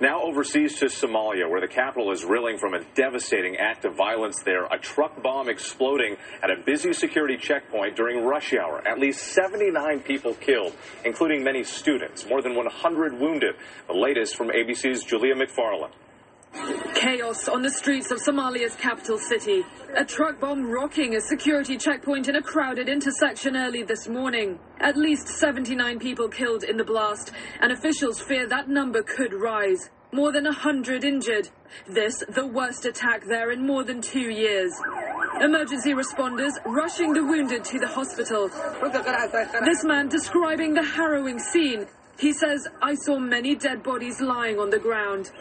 Now 0.00 0.22
overseas 0.22 0.78
to 0.78 0.86
Somalia, 0.86 1.48
where 1.48 1.60
the 1.60 1.68
capital 1.68 2.10
is 2.12 2.24
reeling 2.24 2.58
from 2.58 2.74
a 2.74 2.82
devastating 2.94 3.56
act 3.56 3.84
of 3.84 3.94
violence 3.94 4.42
there. 4.42 4.64
A 4.64 4.78
truck 4.78 5.22
bomb 5.22 5.48
exploding 5.48 6.16
at 6.42 6.50
a 6.50 6.56
busy 6.64 6.92
security 6.92 7.36
checkpoint 7.36 7.96
during 7.96 8.24
rush 8.24 8.54
hour. 8.54 8.82
At 8.86 8.98
least 8.98 9.22
79 9.34 10.00
people 10.00 10.34
killed, 10.34 10.74
including 11.04 11.44
many 11.44 11.64
students. 11.64 12.26
More 12.26 12.42
than 12.42 12.54
100 12.54 13.20
wounded. 13.20 13.56
The 13.86 13.94
latest 13.94 14.36
from 14.36 14.48
ABC's 14.48 15.04
Julia 15.04 15.34
McFarland. 15.34 15.90
Chaos 16.94 17.48
on 17.48 17.62
the 17.62 17.70
streets 17.70 18.10
of 18.10 18.18
Somalia's 18.18 18.76
capital 18.76 19.18
city. 19.18 19.64
A 19.96 20.04
truck 20.04 20.40
bomb 20.40 20.70
rocking 20.70 21.16
a 21.16 21.20
security 21.20 21.76
checkpoint 21.76 22.28
in 22.28 22.36
a 22.36 22.42
crowded 22.42 22.88
intersection 22.88 23.56
early 23.56 23.82
this 23.82 24.08
morning. 24.08 24.58
At 24.80 24.96
least 24.96 25.28
79 25.28 25.98
people 25.98 26.28
killed 26.28 26.62
in 26.62 26.76
the 26.76 26.84
blast, 26.84 27.32
and 27.60 27.72
officials 27.72 28.20
fear 28.20 28.46
that 28.48 28.68
number 28.68 29.02
could 29.02 29.34
rise. 29.34 29.90
More 30.12 30.30
than 30.30 30.44
100 30.44 31.02
injured. 31.02 31.48
This, 31.88 32.22
the 32.28 32.46
worst 32.46 32.84
attack 32.84 33.24
there 33.26 33.50
in 33.50 33.66
more 33.66 33.82
than 33.82 34.00
two 34.00 34.30
years. 34.30 34.72
Emergency 35.40 35.92
responders 35.92 36.52
rushing 36.64 37.12
the 37.12 37.24
wounded 37.24 37.64
to 37.64 37.80
the 37.80 37.88
hospital. 37.88 38.48
This 39.64 39.84
man 39.84 40.08
describing 40.08 40.74
the 40.74 40.84
harrowing 40.84 41.40
scene. 41.40 41.86
He 42.16 42.32
says, 42.32 42.68
I 42.80 42.94
saw 42.94 43.18
many 43.18 43.56
dead 43.56 43.82
bodies 43.82 44.20
lying 44.20 44.60
on 44.60 44.70
the 44.70 44.78
ground. 44.78 45.32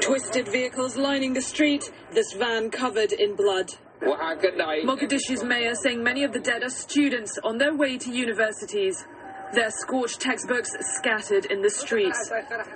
Twisted 0.00 0.48
vehicles 0.48 0.96
lining 0.96 1.32
the 1.32 1.40
street, 1.40 1.90
this 2.12 2.32
van 2.32 2.70
covered 2.70 3.12
in 3.12 3.36
blood. 3.36 3.72
Mogadishu's 4.02 5.44
mayor 5.44 5.74
saying 5.74 6.02
many 6.02 6.24
of 6.24 6.32
the 6.32 6.40
dead 6.40 6.62
are 6.62 6.70
students 6.70 7.38
on 7.44 7.58
their 7.58 7.74
way 7.74 7.96
to 7.98 8.10
universities. 8.10 9.04
Their 9.54 9.70
scorched 9.70 10.20
textbooks 10.20 10.70
scattered 10.96 11.46
in 11.46 11.62
the 11.62 11.70
streets. 11.70 12.30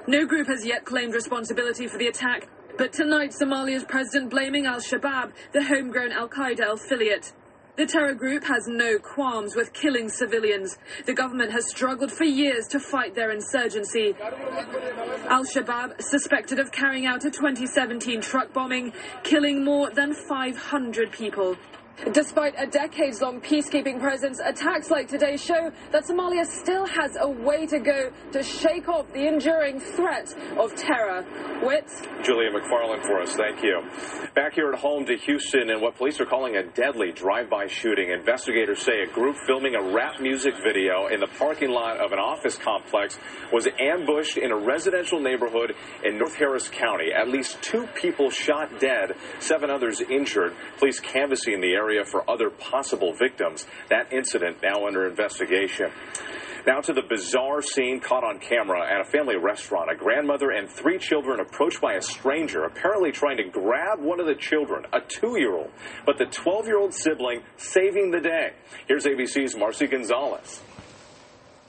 No 0.06 0.26
group 0.26 0.46
has 0.46 0.64
yet 0.64 0.84
claimed 0.84 1.14
responsibility 1.14 1.88
for 1.88 1.98
the 1.98 2.06
attack, 2.06 2.48
but 2.78 2.92
tonight 2.92 3.30
Somalia's 3.30 3.84
president 3.84 4.30
blaming 4.30 4.66
Al 4.66 4.80
Shabaab, 4.80 5.32
the 5.52 5.64
homegrown 5.64 6.12
Al 6.12 6.28
Qaeda 6.28 6.72
affiliate. 6.72 7.32
The 7.78 7.86
terror 7.86 8.12
group 8.12 8.42
has 8.42 8.66
no 8.66 8.98
qualms 8.98 9.54
with 9.54 9.72
killing 9.72 10.08
civilians. 10.08 10.76
The 11.06 11.14
government 11.14 11.52
has 11.52 11.68
struggled 11.68 12.10
for 12.10 12.24
years 12.24 12.66
to 12.72 12.80
fight 12.80 13.14
their 13.14 13.30
insurgency. 13.30 14.16
Al 15.28 15.44
Shabaab, 15.44 16.02
suspected 16.02 16.58
of 16.58 16.72
carrying 16.72 17.06
out 17.06 17.24
a 17.24 17.30
2017 17.30 18.20
truck 18.20 18.52
bombing, 18.52 18.92
killing 19.22 19.64
more 19.64 19.90
than 19.90 20.12
500 20.12 21.12
people. 21.12 21.56
Despite 22.12 22.54
a 22.56 22.66
decades 22.66 23.20
long 23.20 23.40
peacekeeping 23.40 24.00
presence, 24.00 24.40
attacks 24.44 24.88
like 24.88 25.08
today 25.08 25.36
show 25.36 25.72
that 25.90 26.04
Somalia 26.04 26.46
still 26.46 26.86
has 26.86 27.16
a 27.20 27.28
way 27.28 27.66
to 27.66 27.80
go 27.80 28.10
to 28.32 28.42
shake 28.42 28.88
off 28.88 29.12
the 29.12 29.26
enduring 29.26 29.80
threat 29.80 30.32
of 30.56 30.76
terror. 30.76 31.24
Whit? 31.64 31.90
Julia 32.22 32.50
McFarland 32.50 33.02
for 33.02 33.20
us. 33.20 33.34
Thank 33.34 33.64
you. 33.64 33.82
Back 34.36 34.54
here 34.54 34.72
at 34.72 34.78
home 34.78 35.06
to 35.06 35.16
Houston 35.16 35.70
and 35.70 35.82
what 35.82 35.96
police 35.96 36.20
are 36.20 36.24
calling 36.24 36.56
a 36.56 36.62
deadly 36.62 37.10
drive-by 37.10 37.66
shooting. 37.66 38.10
Investigators 38.10 38.80
say 38.80 39.00
a 39.02 39.12
group 39.12 39.34
filming 39.46 39.74
a 39.74 39.92
rap 39.92 40.20
music 40.20 40.54
video 40.62 41.08
in 41.08 41.18
the 41.18 41.26
parking 41.36 41.70
lot 41.70 41.98
of 41.98 42.12
an 42.12 42.20
office 42.20 42.56
complex 42.56 43.18
was 43.52 43.66
ambushed 43.80 44.38
in 44.38 44.52
a 44.52 44.56
residential 44.56 45.20
neighborhood 45.20 45.74
in 46.04 46.16
North 46.16 46.36
Harris 46.36 46.68
County. 46.68 47.10
At 47.12 47.28
least 47.28 47.60
two 47.60 47.88
people 48.00 48.30
shot 48.30 48.78
dead, 48.78 49.14
seven 49.40 49.68
others 49.68 50.00
injured. 50.00 50.54
Police 50.78 51.00
canvassing 51.00 51.60
the 51.60 51.72
area 51.72 51.87
for 52.04 52.28
other 52.30 52.50
possible 52.50 53.14
victims. 53.18 53.66
That 53.90 54.12
incident 54.12 54.58
now 54.62 54.86
under 54.86 55.06
investigation. 55.06 55.90
Now 56.66 56.80
to 56.80 56.92
the 56.92 57.02
bizarre 57.02 57.62
scene 57.62 58.00
caught 58.00 58.24
on 58.24 58.40
camera 58.40 58.82
at 58.82 59.00
a 59.00 59.10
family 59.10 59.36
restaurant. 59.36 59.90
A 59.90 59.96
grandmother 59.96 60.50
and 60.50 60.68
three 60.68 60.98
children 60.98 61.40
approached 61.40 61.80
by 61.80 61.94
a 61.94 62.02
stranger, 62.02 62.64
apparently 62.64 63.10
trying 63.10 63.38
to 63.38 63.48
grab 63.48 64.00
one 64.00 64.20
of 64.20 64.26
the 64.26 64.34
children, 64.34 64.84
a 64.92 65.00
two 65.00 65.38
year 65.38 65.54
old, 65.54 65.70
but 66.04 66.18
the 66.18 66.26
12 66.26 66.66
year 66.66 66.78
old 66.78 66.92
sibling 66.92 67.42
saving 67.56 68.10
the 68.10 68.20
day. 68.20 68.52
Here's 68.86 69.06
ABC's 69.06 69.56
Marcy 69.56 69.86
Gonzalez. 69.86 70.60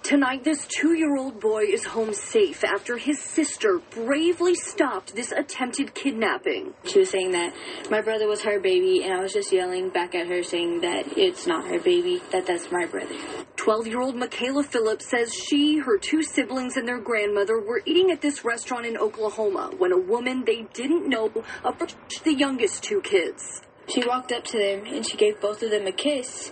Tonight, 0.09 0.43
this 0.43 0.65
two 0.65 0.93
year 0.93 1.15
old 1.17 1.39
boy 1.39 1.65
is 1.65 1.85
home 1.85 2.15
safe 2.15 2.63
after 2.63 2.97
his 2.97 3.21
sister 3.21 3.79
bravely 3.91 4.55
stopped 4.55 5.15
this 5.15 5.31
attempted 5.31 5.93
kidnapping. 5.93 6.73
She 6.83 6.97
was 6.97 7.11
saying 7.11 7.33
that 7.33 7.53
my 7.91 8.01
brother 8.01 8.27
was 8.27 8.41
her 8.41 8.59
baby, 8.59 9.03
and 9.03 9.13
I 9.13 9.19
was 9.19 9.33
just 9.33 9.53
yelling 9.53 9.89
back 9.89 10.15
at 10.15 10.25
her 10.25 10.41
saying 10.41 10.81
that 10.81 11.15
it's 11.15 11.45
not 11.45 11.67
her 11.67 11.79
baby, 11.79 12.23
that 12.31 12.47
that's 12.47 12.71
my 12.71 12.87
brother. 12.87 13.15
12 13.57 13.85
year 13.85 14.01
old 14.01 14.15
Michaela 14.15 14.63
Phillips 14.63 15.07
says 15.07 15.31
she, 15.31 15.77
her 15.77 15.99
two 15.99 16.23
siblings, 16.23 16.75
and 16.75 16.87
their 16.87 16.99
grandmother 16.99 17.59
were 17.59 17.83
eating 17.85 18.09
at 18.09 18.19
this 18.19 18.43
restaurant 18.43 18.87
in 18.87 18.97
Oklahoma 18.97 19.73
when 19.77 19.91
a 19.91 19.99
woman 19.99 20.43
they 20.43 20.63
didn't 20.73 21.07
know 21.07 21.31
approached 21.63 22.23
the 22.23 22.33
youngest 22.33 22.81
two 22.81 23.01
kids. 23.01 23.61
She 23.87 24.03
walked 24.07 24.31
up 24.31 24.43
to 24.45 24.57
them 24.57 24.87
and 24.87 25.05
she 25.05 25.17
gave 25.17 25.39
both 25.39 25.61
of 25.61 25.69
them 25.69 25.85
a 25.85 25.91
kiss, 25.91 26.51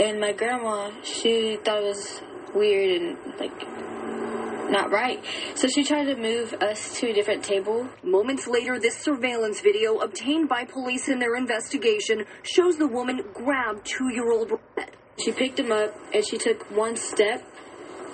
and 0.00 0.18
my 0.18 0.32
grandma, 0.32 0.90
she 1.04 1.56
thought 1.62 1.84
it 1.84 1.84
was 1.84 2.20
weird 2.54 3.02
and 3.02 3.18
like 3.38 3.66
not 4.70 4.90
right. 4.90 5.24
So 5.54 5.68
she 5.68 5.84
tried 5.84 6.06
to 6.06 6.16
move 6.16 6.52
us 6.54 6.98
to 7.00 7.10
a 7.10 7.14
different 7.14 7.44
table. 7.44 7.88
Moments 8.02 8.46
later, 8.46 8.78
this 8.78 8.96
surveillance 8.96 9.60
video 9.60 9.98
obtained 9.98 10.48
by 10.48 10.64
police 10.64 11.08
in 11.08 11.18
their 11.18 11.36
investigation 11.36 12.24
shows 12.42 12.76
the 12.76 12.86
woman 12.86 13.22
grab 13.32 13.84
two 13.84 14.12
year 14.12 14.30
old. 14.30 14.52
She 15.22 15.32
picked 15.32 15.58
him 15.58 15.72
up 15.72 15.96
and 16.12 16.26
she 16.26 16.36
took 16.36 16.70
one 16.70 16.96
step, 16.96 17.44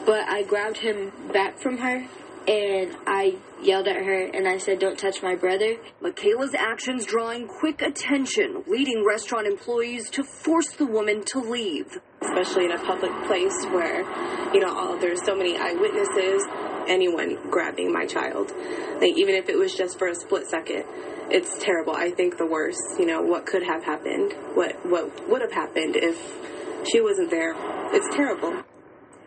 but 0.07 0.29
I 0.29 0.43
grabbed 0.43 0.79
him 0.79 1.13
back 1.33 1.59
from 1.59 1.79
her 1.79 2.07
and 2.47 2.97
I 3.07 3.37
yelled 3.63 3.87
at 3.87 3.97
her 3.97 4.25
and 4.27 4.49
I 4.49 4.59
said, 4.59 4.79
Don't 4.79 4.99
touch 4.99 5.23
my 5.23 5.35
brother. 5.35 5.77
Michaela's 6.01 6.55
actions 6.55 7.07
drawing 7.07 7.47
quick 7.47 7.83
attention, 7.83 8.65
leading 8.67 9.05
restaurant 9.07 9.47
employees 9.47 10.11
to 10.11 10.25
force 10.25 10.73
the 10.73 10.87
woman 10.87 11.25
to 11.27 11.41
leave. 11.41 12.01
Especially 12.23 12.65
in 12.67 12.73
a 12.73 12.79
public 12.85 13.13
place 13.27 13.55
where, 13.67 14.03
you 14.55 14.61
know, 14.61 14.73
all, 14.73 14.97
there's 14.99 15.25
so 15.25 15.35
many 15.35 15.59
eyewitnesses, 15.59 16.43
anyone 16.89 17.51
grabbing 17.51 17.93
my 17.93 18.07
child. 18.07 18.53
Like, 19.01 19.17
even 19.17 19.35
if 19.35 19.49
it 19.49 19.59
was 19.59 19.75
just 19.75 19.99
for 19.99 20.09
a 20.09 20.15
split 20.15 20.47
second, 20.47 20.85
it's 21.31 21.59
terrible. 21.59 21.95
I 21.95 22.11
think 22.11 22.39
the 22.39 22.47
worst, 22.47 22.81
you 22.99 23.07
know, 23.07 23.23
what 23.23 23.47
could 23.47 23.63
have 23.63 23.85
happened, 23.85 24.35
what, 24.55 24.75
what 24.87 25.29
would 25.29 25.43
have 25.43 25.53
happened 25.53 25.97
if 25.97 26.17
she 26.91 27.01
wasn't 27.01 27.31
there. 27.31 27.55
It's 27.93 28.15
terrible. 28.15 28.63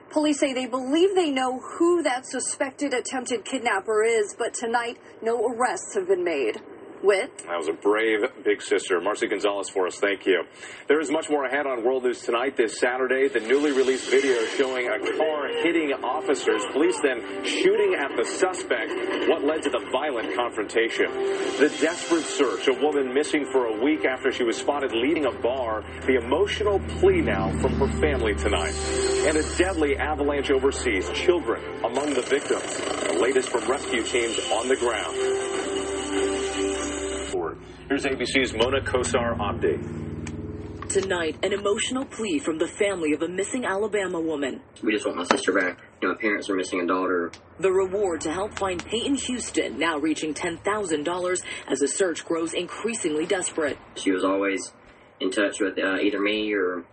Police 0.10 0.40
say 0.40 0.54
they 0.54 0.68
believe 0.68 1.14
they 1.16 1.32
know 1.32 1.60
who 1.60 2.02
that 2.04 2.26
suspected 2.26 2.94
attempted 2.94 3.44
kidnapper 3.44 4.04
is, 4.04 4.34
but 4.38 4.54
tonight 4.54 4.98
no 5.22 5.46
arrests 5.46 5.96
have 5.96 6.08
been 6.08 6.24
made. 6.24 6.62
Whit. 7.06 7.38
That 7.46 7.58
was 7.58 7.68
a 7.68 7.74
brave 7.74 8.22
big 8.44 8.62
sister. 8.62 9.00
Marcy 9.00 9.28
Gonzalez 9.28 9.70
for 9.70 9.86
us. 9.86 10.00
Thank 10.00 10.26
you. 10.26 10.44
There 10.88 11.00
is 11.00 11.12
much 11.12 11.30
more 11.30 11.46
ahead 11.46 11.68
on 11.68 11.84
World 11.84 12.04
News 12.04 12.22
Tonight 12.22 12.58
this 12.58 12.80
Saturday. 12.80 13.28
The 13.28 13.42
newly 13.42 13.72
released 13.72 14.10
video 14.10 14.44
showing 14.58 14.88
a 14.88 14.98
car 15.18 15.48
hitting 15.64 15.94
officers. 16.04 16.64
Police 16.72 17.00
then 17.02 17.46
shooting 17.46 17.96
at 17.96 18.18
the 18.18 18.26
suspect. 18.26 18.92
What 19.30 19.44
led 19.44 19.62
to 19.64 19.70
the 19.70 19.88
violent 19.92 20.36
confrontation? 20.36 21.06
The 21.60 21.76
desperate 21.80 22.26
search. 22.26 22.68
A 22.68 22.74
woman 22.74 23.14
missing 23.14 23.46
for 23.52 23.68
a 23.68 23.84
week 23.84 24.04
after 24.06 24.32
she 24.32 24.44
was 24.44 24.58
spotted 24.58 24.92
leaving 24.92 25.26
a 25.26 25.32
bar. 25.32 25.84
The 26.08 26.16
emotional 26.16 26.80
plea 27.00 27.22
now 27.22 27.52
from 27.60 27.74
her 27.74 27.88
family 28.00 28.34
tonight. 28.34 28.74
And 29.28 29.38
a 29.38 29.58
deadly 29.58 29.96
avalanche 29.98 30.50
overseas. 30.50 31.10
Children 31.12 31.62
among 31.84 32.16
the 32.16 32.24
victims. 32.24 32.78
The 32.78 33.20
latest 33.22 33.50
from 33.50 33.70
rescue 33.70 34.04
teams 34.04 34.40
on 34.52 34.68
the 34.68 34.76
ground. 34.76 35.55
Here's 37.88 38.04
ABC's 38.04 38.52
Mona 38.54 38.82
Kosar 38.82 39.40
Abdi. 39.40 39.78
Tonight, 40.90 41.38
an 41.44 41.54
emotional 41.54 42.04
plea 42.04 42.40
from 42.40 42.58
the 42.58 42.68
family 42.68 43.14
of 43.14 43.22
a 43.22 43.28
missing 43.28 43.64
Alabama 43.64 44.20
woman. 44.20 44.60
We 44.82 44.92
just 44.92 45.06
want 45.06 45.20
my 45.20 45.24
sister 45.26 45.54
back. 45.54 45.78
You 46.02 46.08
know, 46.08 46.16
my 46.16 46.20
parents 46.20 46.50
are 46.50 46.56
missing 46.56 46.82
a 46.82 46.88
daughter. 46.88 47.32
The 47.60 47.72
reward 47.72 48.22
to 48.22 48.32
help 48.32 48.58
find 48.58 48.84
Peyton 48.84 49.14
Houston, 49.14 49.78
now 49.78 50.00
reaching 50.00 50.34
$10,000 50.34 51.44
as 51.68 51.80
the 51.80 51.88
search 51.88 52.26
grows 52.26 52.56
increasingly 52.56 53.28
desperate. 53.28 53.78
She 53.98 54.12
was 54.12 54.24
always 54.24 54.74
in 55.20 55.30
touch 55.30 55.60
with 55.60 55.78
uh, 55.78 55.98
either 55.98 56.20
me 56.20 56.52
or 56.54 56.86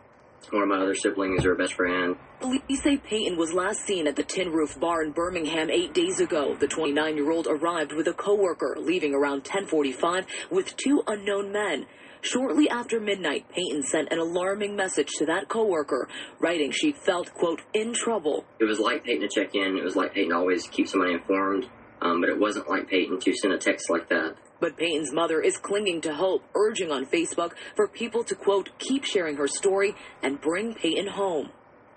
one 0.50 0.62
of 0.62 0.68
my 0.68 0.76
other 0.76 0.94
siblings 0.94 1.46
or 1.46 1.52
a 1.52 1.56
best 1.56 1.72
friend. 1.72 2.16
Police 2.42 2.82
say 2.82 2.96
Peyton 2.96 3.36
was 3.36 3.52
last 3.52 3.86
seen 3.86 4.08
at 4.08 4.16
the 4.16 4.24
Tin 4.24 4.50
Roof 4.50 4.78
Bar 4.80 5.04
in 5.04 5.12
Birmingham 5.12 5.70
eight 5.70 5.94
days 5.94 6.18
ago. 6.18 6.56
The 6.56 6.66
29-year-old 6.66 7.46
arrived 7.46 7.92
with 7.92 8.08
a 8.08 8.12
coworker, 8.12 8.76
leaving 8.80 9.14
around 9.14 9.44
10:45 9.44 10.26
with 10.50 10.76
two 10.76 11.04
unknown 11.06 11.52
men. 11.52 11.86
Shortly 12.20 12.68
after 12.68 12.98
midnight, 12.98 13.48
Peyton 13.48 13.84
sent 13.84 14.10
an 14.10 14.18
alarming 14.18 14.74
message 14.74 15.10
to 15.18 15.26
that 15.26 15.48
coworker, 15.48 16.08
writing 16.40 16.72
she 16.72 16.90
felt, 16.90 17.32
quote, 17.32 17.62
in 17.74 17.94
trouble. 17.94 18.44
It 18.58 18.64
was 18.64 18.80
like 18.80 19.04
Peyton 19.04 19.22
to 19.22 19.28
check 19.28 19.54
in. 19.54 19.76
It 19.78 19.84
was 19.84 19.94
like 19.94 20.12
Peyton 20.12 20.32
always 20.32 20.66
keep 20.66 20.88
somebody 20.88 21.12
informed. 21.12 21.68
Um, 22.00 22.20
but 22.20 22.28
it 22.28 22.40
wasn't 22.40 22.68
like 22.68 22.88
Peyton 22.88 23.20
to 23.20 23.32
send 23.34 23.54
a 23.54 23.58
text 23.58 23.88
like 23.88 24.08
that. 24.08 24.34
But 24.58 24.76
Peyton's 24.76 25.12
mother 25.12 25.40
is 25.40 25.58
clinging 25.58 26.00
to 26.00 26.14
hope, 26.14 26.42
urging 26.56 26.90
on 26.90 27.06
Facebook 27.06 27.52
for 27.76 27.86
people 27.86 28.24
to, 28.24 28.34
quote, 28.34 28.70
keep 28.80 29.04
sharing 29.04 29.36
her 29.36 29.46
story 29.46 29.94
and 30.24 30.40
bring 30.40 30.74
Peyton 30.74 31.06
home. 31.06 31.50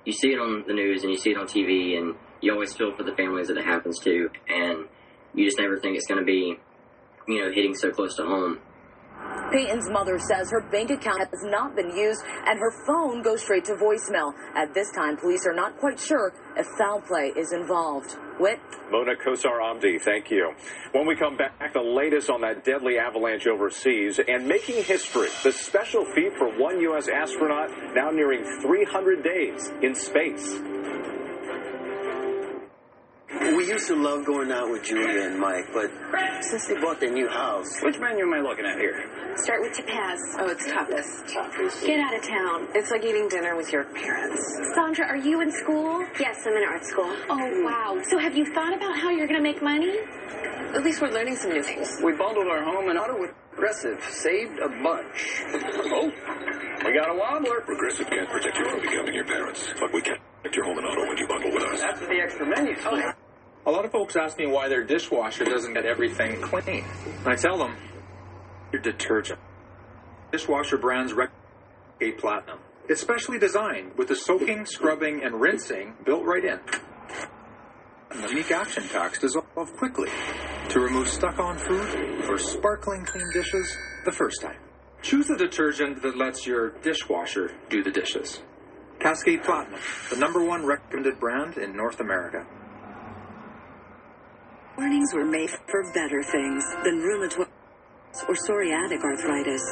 You 0.05 0.13
see 0.13 0.29
it 0.29 0.39
on 0.39 0.63
the 0.67 0.73
news 0.73 1.03
and 1.03 1.11
you 1.11 1.17
see 1.17 1.31
it 1.31 1.37
on 1.37 1.47
TV, 1.47 1.97
and 1.97 2.15
you 2.41 2.53
always 2.53 2.73
feel 2.73 2.95
for 2.95 3.03
the 3.03 3.15
families 3.15 3.47
that 3.47 3.57
it 3.57 3.65
happens 3.65 3.99
to, 3.99 4.29
and 4.47 4.85
you 5.33 5.45
just 5.45 5.59
never 5.59 5.77
think 5.77 5.97
it's 5.97 6.07
going 6.07 6.19
to 6.19 6.25
be, 6.25 6.57
you 7.27 7.41
know, 7.41 7.51
hitting 7.51 7.75
so 7.75 7.91
close 7.91 8.15
to 8.17 8.23
home. 8.23 8.59
Peyton's 9.51 9.89
mother 9.89 10.19
says 10.19 10.49
her 10.51 10.61
bank 10.61 10.89
account 10.89 11.19
has 11.19 11.43
not 11.43 11.75
been 11.75 11.95
used 11.95 12.21
and 12.47 12.59
her 12.59 12.71
phone 12.85 13.21
goes 13.21 13.41
straight 13.41 13.65
to 13.65 13.73
voicemail. 13.73 14.33
At 14.55 14.73
this 14.73 14.91
time, 14.91 15.17
police 15.17 15.45
are 15.45 15.53
not 15.53 15.77
quite 15.77 15.99
sure 15.99 16.33
if 16.57 16.65
foul 16.77 17.01
play 17.01 17.31
is 17.37 17.53
involved. 17.53 18.17
Whit? 18.39 18.59
Mona 18.91 19.15
Kosar 19.15 19.63
Abdi, 19.63 19.99
thank 19.99 20.29
you. 20.29 20.53
When 20.91 21.07
we 21.07 21.15
come 21.15 21.37
back, 21.37 21.73
the 21.73 21.79
latest 21.79 22.29
on 22.29 22.41
that 22.41 22.65
deadly 22.65 22.97
avalanche 22.97 23.47
overseas 23.47 24.19
and 24.27 24.47
making 24.47 24.83
history. 24.83 25.29
The 25.43 25.51
special 25.51 26.05
feat 26.13 26.33
for 26.37 26.49
one 26.59 26.81
U.S. 26.81 27.07
astronaut 27.07 27.69
now 27.93 28.09
nearing 28.09 28.43
300 28.61 29.23
days 29.23 29.71
in 29.81 29.95
space. 29.95 30.74
We 33.53 33.67
used 33.67 33.87
to 33.87 33.95
love 33.95 34.25
going 34.25 34.51
out 34.51 34.71
with 34.71 34.83
Julia 34.83 35.23
and 35.27 35.39
Mike, 35.39 35.71
but 35.73 35.91
since 36.41 36.67
they 36.67 36.75
bought 36.81 36.99
their 36.99 37.11
new 37.11 37.27
house. 37.27 37.79
Which 37.81 37.99
menu 37.99 38.23
am 38.23 38.33
I 38.33 38.39
looking 38.39 38.65
at 38.65 38.77
here? 38.79 39.09
Start 39.37 39.61
with 39.61 39.77
Topaz. 39.77 40.19
Oh, 40.39 40.47
it's 40.49 40.65
tapas. 40.65 41.05
tapas. 41.31 41.85
Get 41.85 41.99
out 41.99 42.15
of 42.15 42.23
town. 42.27 42.67
It's 42.73 42.89
like 42.89 43.03
eating 43.03 43.29
dinner 43.29 43.55
with 43.55 43.71
your 43.71 43.83
parents. 43.83 44.41
Sandra, 44.73 45.05
are 45.07 45.17
you 45.17 45.41
in 45.41 45.51
school? 45.51 46.03
Yes, 46.19 46.41
I'm 46.45 46.53
in 46.53 46.63
art 46.63 46.85
school. 46.85 47.15
Oh, 47.29 47.63
wow. 47.63 48.01
So 48.09 48.17
have 48.17 48.35
you 48.35 48.45
thought 48.53 48.73
about 48.75 48.97
how 48.97 49.09
you're 49.09 49.27
going 49.27 49.39
to 49.39 49.43
make 49.43 49.61
money? 49.61 49.99
At 50.73 50.83
least 50.83 51.01
we're 51.01 51.11
learning 51.11 51.35
some 51.35 51.51
new 51.51 51.63
things. 51.63 51.99
We 52.03 52.13
bundled 52.13 52.47
our 52.47 52.63
home 52.63 52.89
and 52.89 52.97
auto 52.97 53.19
with 53.19 53.31
Progressive. 53.51 54.03
Saved 54.09 54.59
a 54.59 54.67
bunch. 54.83 55.43
Oh, 55.53 56.11
we 56.85 56.93
got 56.93 57.09
a 57.09 57.13
wobbler. 57.17 57.61
Progressive 57.65 58.07
can't 58.07 58.29
protect 58.29 58.57
you 58.57 58.65
from 58.69 58.81
becoming 58.81 59.13
your 59.13 59.23
parents, 59.23 59.65
but 59.79 59.93
we 59.93 60.01
can 60.01 60.17
protect 60.41 60.57
your 60.57 60.65
home 60.65 60.77
and 60.77 60.85
auto 60.87 61.07
when 61.07 61.17
you 61.17 61.25
bundle 61.27 61.51
with 61.53 61.63
us. 61.63 61.81
That's 61.81 62.01
what 62.01 62.09
the 62.09 62.19
extra 62.19 62.45
menu 62.45 62.75
told 62.75 62.99
me. 62.99 63.05
A 63.67 63.71
lot 63.71 63.83
of 63.83 63.91
folks 63.91 64.15
ask 64.15 64.37
me 64.37 64.45
why 64.45 64.69
their 64.69 64.83
dishwasher 64.83 65.43
doesn't 65.43 65.73
get 65.73 65.85
everything 65.85 66.39
clean. 66.39 66.85
And 67.23 67.27
I 67.27 67.35
tell 67.35 67.57
them, 67.57 67.75
your 68.71 68.81
detergent. 68.81 69.39
Dishwasher 70.31 70.77
brands 70.77 71.13
recommend 71.13 71.41
Platinum. 72.17 72.59
It's 72.87 73.01
specially 73.01 73.39
designed 73.39 73.97
with 73.97 74.09
the 74.09 74.15
soaking, 74.15 74.65
scrubbing, 74.65 75.23
and 75.23 75.41
rinsing 75.41 75.95
built 76.05 76.25
right 76.25 76.43
in. 76.43 76.59
The 78.09 78.29
unique 78.29 78.51
action 78.51 78.83
packs 78.89 79.19
dissolve 79.19 79.75
quickly 79.77 80.09
to 80.69 80.79
remove 80.79 81.07
stuck-on 81.07 81.57
food 81.57 82.25
or 82.29 82.37
sparkling 82.37 83.05
clean 83.05 83.27
dishes 83.33 83.75
the 84.03 84.11
first 84.11 84.41
time. 84.41 84.59
Choose 85.01 85.29
a 85.29 85.37
detergent 85.37 86.01
that 86.03 86.17
lets 86.17 86.45
your 86.45 86.71
dishwasher 86.83 87.55
do 87.69 87.81
the 87.81 87.91
dishes. 87.91 88.41
Cascade 88.99 89.43
Platinum, 89.43 89.79
the 90.11 90.17
number 90.17 90.43
one 90.43 90.65
recommended 90.65 91.19
brand 91.19 91.57
in 91.57 91.75
North 91.75 91.99
America. 91.99 92.45
Warnings 94.77 95.13
were 95.13 95.23
made 95.23 95.49
for 95.67 95.89
better 95.93 96.21
things 96.21 96.63
than 96.83 96.99
rheumatoid 96.99 97.47
or 98.27 98.35
psoriatic 98.35 99.03
arthritis. 99.03 99.63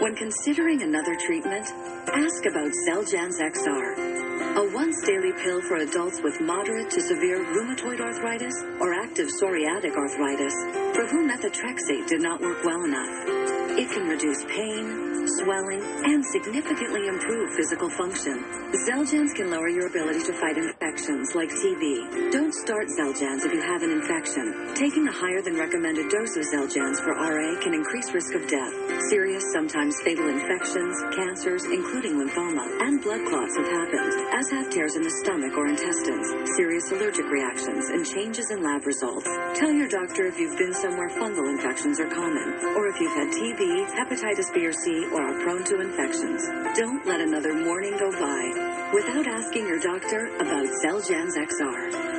When 0.00 0.14
considering 0.14 0.82
another 0.82 1.16
treatment, 1.16 1.66
ask 2.12 2.46
about 2.46 2.70
Xeljanz 2.86 3.40
XR, 3.42 4.56
a 4.56 4.74
once 4.74 5.02
daily 5.04 5.32
pill 5.42 5.60
for 5.62 5.76
adults 5.78 6.20
with 6.22 6.40
moderate 6.40 6.90
to 6.90 7.00
severe 7.00 7.44
rheumatoid 7.44 8.00
arthritis 8.00 8.54
or 8.80 8.94
active 8.94 9.28
psoriatic 9.42 9.96
arthritis, 9.96 10.54
for 10.94 11.06
whom 11.06 11.28
methotrexate 11.28 12.06
did 12.06 12.20
not 12.20 12.40
work 12.40 12.62
well 12.64 12.84
enough. 12.84 13.61
It 13.72 13.88
can 13.88 14.04
reduce 14.04 14.44
pain, 14.44 15.24
swelling, 15.40 15.80
and 16.04 16.20
significantly 16.26 17.08
improve 17.08 17.56
physical 17.56 17.88
function. 17.88 18.36
Xeljanz 18.84 19.32
can 19.34 19.50
lower 19.50 19.68
your 19.68 19.86
ability 19.88 20.20
to 20.28 20.32
fight 20.36 20.56
infections 20.56 21.32
like 21.34 21.48
TB. 21.48 22.32
Don't 22.32 22.52
start 22.52 22.88
Xeljanz 22.92 23.44
if 23.44 23.52
you 23.52 23.62
have 23.64 23.82
an 23.82 23.92
infection. 23.92 24.74
Taking 24.74 25.08
a 25.08 25.12
higher 25.12 25.40
than 25.40 25.56
recommended 25.56 26.10
dose 26.12 26.36
of 26.36 26.44
Xeljanz 26.44 27.00
for 27.00 27.16
RA 27.16 27.56
can 27.64 27.72
increase 27.72 28.12
risk 28.12 28.34
of 28.34 28.44
death. 28.48 28.72
Serious, 29.08 29.44
sometimes 29.52 29.96
fatal 30.04 30.28
infections, 30.28 30.92
cancers, 31.16 31.64
including 31.64 32.20
lymphoma, 32.20 32.68
and 32.84 33.00
blood 33.00 33.24
clots 33.24 33.56
have 33.56 33.68
happened, 33.72 34.12
as 34.36 34.50
have 34.50 34.68
tears 34.68 34.96
in 34.96 35.02
the 35.02 35.14
stomach 35.24 35.56
or 35.56 35.66
intestines, 35.68 36.28
serious 36.56 36.90
allergic 36.92 37.24
reactions, 37.32 37.88
and 37.88 38.04
changes 38.04 38.50
in 38.50 38.62
lab 38.62 38.84
results. 38.84 39.28
Tell 39.56 39.72
your 39.72 39.88
doctor 39.88 40.26
if 40.26 40.38
you've 40.38 40.58
been 40.58 40.74
somewhere 40.74 41.08
fungal 41.08 41.48
infections 41.48 42.00
are 42.00 42.08
common, 42.08 42.76
or 42.76 42.88
if 42.88 43.00
you've 43.00 43.16
had 43.16 43.28
TB, 43.32 43.61
hepatitis 43.66 44.52
B 44.54 44.66
or 44.66 44.72
C, 44.72 45.06
or 45.12 45.22
are 45.22 45.42
prone 45.42 45.64
to 45.64 45.80
infections. 45.80 46.42
Don't 46.76 47.06
let 47.06 47.20
another 47.20 47.54
morning 47.54 47.96
go 47.98 48.10
by 48.12 48.90
without 48.94 49.26
asking 49.26 49.66
your 49.66 49.80
doctor 49.80 50.26
about 50.36 50.66
Xeljanz 50.84 51.36
XR. 51.36 52.12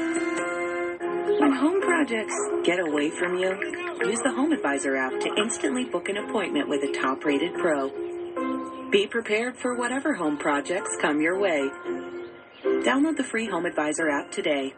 When 1.39 1.51
home 1.51 1.81
projects 1.81 2.35
get 2.63 2.79
away 2.79 3.09
from 3.09 3.37
you, 3.37 3.49
use 4.05 4.19
the 4.23 4.31
Home 4.31 4.51
Advisor 4.51 4.95
app 4.95 5.19
to 5.19 5.33
instantly 5.37 5.85
book 5.85 6.09
an 6.09 6.17
appointment 6.17 6.69
with 6.69 6.83
a 6.83 6.91
top 6.93 7.25
rated 7.25 7.53
pro. 7.55 7.89
Be 8.89 9.07
prepared 9.07 9.57
for 9.57 9.75
whatever 9.75 10.13
home 10.13 10.37
projects 10.37 10.95
come 11.01 11.21
your 11.21 11.39
way. 11.39 11.69
Download 12.63 13.17
the 13.17 13.23
free 13.23 13.47
Home 13.47 13.65
Advisor 13.65 14.09
app 14.09 14.31
today. 14.31 14.73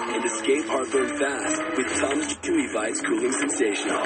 And 0.00 0.24
escape 0.24 0.64
heartburn 0.66 1.18
fast 1.18 1.60
with 1.76 1.86
Tums 2.00 2.34
Chewy 2.38 2.74
Bites 2.74 3.00
Cooling 3.02 3.32
Sensational. 3.32 4.00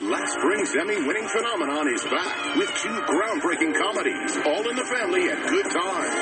Last 0.00 0.32
spring's 0.32 0.72
Emmy-winning 0.76 1.28
phenomenon 1.28 1.88
is 1.92 2.04
back 2.04 2.56
with 2.56 2.70
two 2.80 2.96
groundbreaking 3.04 3.76
comedies, 3.76 4.36
all 4.46 4.68
in 4.68 4.76
the 4.76 4.88
family 4.88 5.28
at 5.28 5.48
good 5.48 5.66
times. 5.68 6.16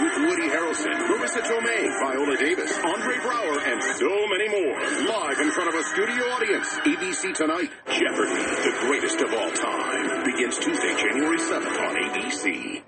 With 0.00 0.28
Woody 0.28 0.48
Harrelson, 0.48 0.96
Marisa 1.12 1.42
Tomei, 1.42 1.92
Viola 2.00 2.36
Davis, 2.36 2.72
Andre 2.78 3.16
Braugher, 3.16 3.60
and 3.72 3.82
so 3.82 4.26
many 4.28 4.48
more. 4.48 4.80
Live 5.08 5.40
in 5.40 5.50
front 5.50 5.68
of 5.68 5.74
a 5.74 5.82
studio 5.84 6.24
audience. 6.32 6.68
ABC 6.84 7.34
tonight. 7.34 7.70
Jeopardy, 7.86 8.40
the 8.64 8.76
greatest 8.80 9.20
of 9.20 9.32
all 9.34 9.50
time. 9.50 10.24
Begins 10.24 10.58
Tuesday, 10.58 10.94
January 10.96 11.38
7th 11.38 11.78
on 11.80 11.96
ABC. 11.96 12.83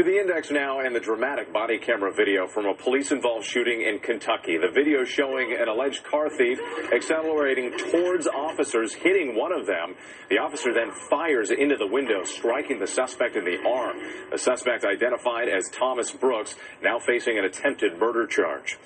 To 0.00 0.04
the 0.04 0.18
index 0.18 0.50
now 0.50 0.80
and 0.80 0.96
the 0.96 1.00
dramatic 1.00 1.52
body 1.52 1.76
camera 1.76 2.10
video 2.10 2.46
from 2.48 2.64
a 2.64 2.72
police 2.72 3.12
involved 3.12 3.44
shooting 3.44 3.82
in 3.82 3.98
Kentucky. 3.98 4.56
The 4.56 4.72
video 4.72 5.04
showing 5.04 5.52
an 5.52 5.68
alleged 5.68 6.04
car 6.04 6.30
thief 6.30 6.58
accelerating 6.90 7.76
towards 7.76 8.26
officers, 8.26 8.94
hitting 8.94 9.36
one 9.36 9.52
of 9.52 9.66
them. 9.66 9.94
The 10.30 10.38
officer 10.38 10.72
then 10.72 10.90
fires 11.10 11.50
into 11.50 11.76
the 11.76 11.86
window, 11.86 12.24
striking 12.24 12.78
the 12.78 12.86
suspect 12.86 13.36
in 13.36 13.44
the 13.44 13.58
arm. 13.68 13.98
The 14.32 14.38
suspect 14.38 14.86
identified 14.86 15.50
as 15.50 15.68
Thomas 15.68 16.10
Brooks, 16.12 16.56
now 16.82 16.98
facing 16.98 17.36
an 17.36 17.44
attempted 17.44 17.98
murder 17.98 18.26
charge. 18.26 18.78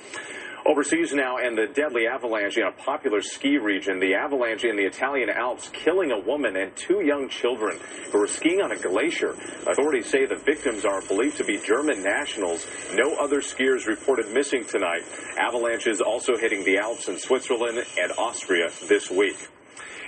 Overseas 0.66 1.12
now, 1.12 1.37
and 1.37 1.59
the 1.59 1.66
deadly 1.66 2.07
avalanche 2.07 2.57
in 2.57 2.62
a 2.62 2.72
popular 2.72 3.20
ski 3.20 3.59
region. 3.59 4.00
The 4.00 4.14
avalanche 4.14 4.64
in 4.64 4.77
the 4.77 4.85
Italian 4.85 5.29
Alps 5.29 5.68
killing 5.68 6.11
a 6.11 6.18
woman 6.18 6.57
and 6.57 6.74
two 6.74 7.05
young 7.05 7.29
children 7.29 7.79
who 8.11 8.18
were 8.18 8.27
skiing 8.27 8.62
on 8.62 8.72
a 8.72 8.77
glacier. 8.77 9.37
Authorities 9.66 10.07
say 10.07 10.24
the 10.24 10.37
victims 10.37 10.87
are 10.87 11.03
believed 11.03 11.37
to 11.37 11.44
be 11.44 11.59
German 11.59 12.03
nationals. 12.03 12.66
No 12.94 13.14
other 13.16 13.42
skiers 13.42 13.87
reported 13.87 14.33
missing 14.33 14.64
tonight. 14.64 15.03
Avalanches 15.38 16.00
also 16.00 16.35
hitting 16.35 16.64
the 16.64 16.79
Alps 16.79 17.09
in 17.09 17.18
Switzerland 17.18 17.85
and 18.00 18.12
Austria 18.16 18.70
this 18.88 19.11
week. 19.11 19.37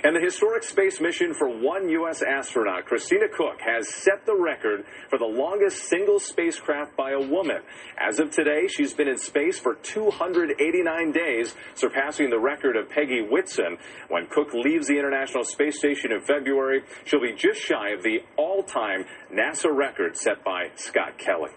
And 0.03 0.15
the 0.15 0.19
historic 0.19 0.63
space 0.63 1.01
mission 1.01 1.33
for 1.33 1.49
one 1.49 1.89
U.S. 1.89 2.21
astronaut, 2.21 2.85
Christina 2.85 3.27
Koch, 3.27 3.59
has 3.61 3.89
set 3.93 4.25
the 4.25 4.35
record 4.35 4.85
for 5.09 5.17
the 5.17 5.25
longest 5.25 5.89
single 5.89 6.19
spacecraft 6.19 6.95
by 6.95 7.11
a 7.11 7.19
woman. 7.19 7.61
As 7.97 8.19
of 8.19 8.31
today, 8.31 8.67
she's 8.67 8.93
been 8.93 9.07
in 9.07 9.17
space 9.17 9.57
for 9.57 9.75
289 9.75 11.11
days, 11.11 11.55
surpassing 11.73 12.29
the 12.29 12.39
record 12.39 12.75
of 12.75 12.89
Peggy 12.89 13.21
Whitson. 13.21 13.77
When 14.09 14.27
Koch 14.27 14.53
leaves 14.53 14.87
the 14.87 14.97
International 14.97 15.43
Space 15.43 15.79
Station 15.79 16.11
in 16.11 16.21
February, 16.21 16.83
she'll 17.05 17.21
be 17.21 17.33
just 17.33 17.59
shy 17.59 17.89
of 17.89 18.03
the 18.03 18.19
all-time 18.37 19.05
NASA 19.33 19.75
record 19.75 20.15
set 20.15 20.43
by 20.43 20.69
Scott 20.75 21.17
Kelly. 21.17 21.51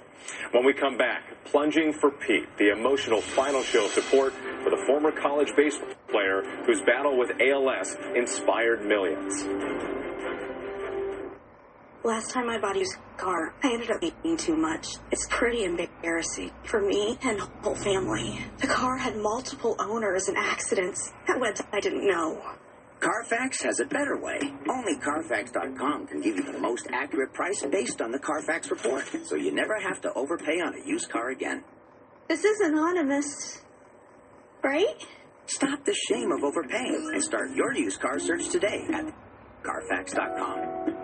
When 0.53 0.65
we 0.65 0.73
come 0.73 0.97
back, 0.97 1.23
Plunging 1.45 1.93
for 1.93 2.11
Pete, 2.11 2.47
the 2.59 2.71
emotional 2.71 3.21
final 3.21 3.63
show 3.63 3.87
of 3.87 3.91
support 3.93 4.33
for 4.63 4.71
the 4.71 4.83
former 4.87 5.13
college 5.13 5.49
baseball 5.57 5.89
player 6.09 6.43
whose 6.67 6.81
battle 6.83 7.19
with 7.19 7.31
ALS 7.41 7.97
inspired 8.15 8.85
millions. 8.85 9.45
Last 12.03 12.31
time 12.31 12.47
my 12.47 12.59
body 12.59 12.81
was 12.81 12.97
car, 13.19 13.55
I 13.63 13.73
ended 13.75 13.91
up 13.91 14.03
eating 14.03 14.37
too 14.37 14.57
much. 14.57 14.89
It's 15.11 15.27
pretty 15.29 15.65
embarrassing 15.65 16.51
for 16.65 16.81
me 16.81 17.19
and 17.23 17.39
whole 17.63 17.75
family. 17.75 18.41
The 18.59 18.67
car 18.67 18.97
had 18.97 19.17
multiple 19.17 19.77
owners 19.79 20.29
and 20.29 20.37
accidents. 20.39 21.13
That 21.27 21.37
website 21.37 21.69
I 21.75 21.81
didn't 21.81 22.07
know. 22.07 22.41
Carfax 23.01 23.63
has 23.63 23.81
a 23.81 23.87
better 23.87 24.19
way. 24.19 24.39
Only 24.69 24.97
Carfax.com 24.99 26.07
can 26.07 26.21
give 26.21 26.37
you 26.37 26.43
the 26.43 26.59
most 26.59 26.87
accurate 26.93 27.33
price 27.33 27.65
based 27.65 28.03
on 28.03 28.13
the 28.13 28.19
Carfax 28.19 28.71
report, 28.71 29.05
so 29.25 29.37
you 29.37 29.53
never 29.53 29.81
have 29.81 30.03
to 30.03 30.13
overpay 30.13 30.61
on 30.61 30.75
a 30.75 30.87
used 30.87 31.09
car 31.09 31.31
again. 31.31 31.65
This 32.29 32.45
is 32.45 32.61
anonymous, 32.61 33.63
right? 34.63 35.07
Stop 35.47 35.85
the 35.85 35.95
shame 35.95 36.31
of 36.31 36.45
overpaying 36.45 37.11
and 37.15 37.23
start 37.23 37.51
your 37.55 37.75
used 37.75 38.01
car 38.01 38.19
search 38.19 38.51
today 38.51 38.87
at 38.93 39.07
Carfax.com. 39.63 40.95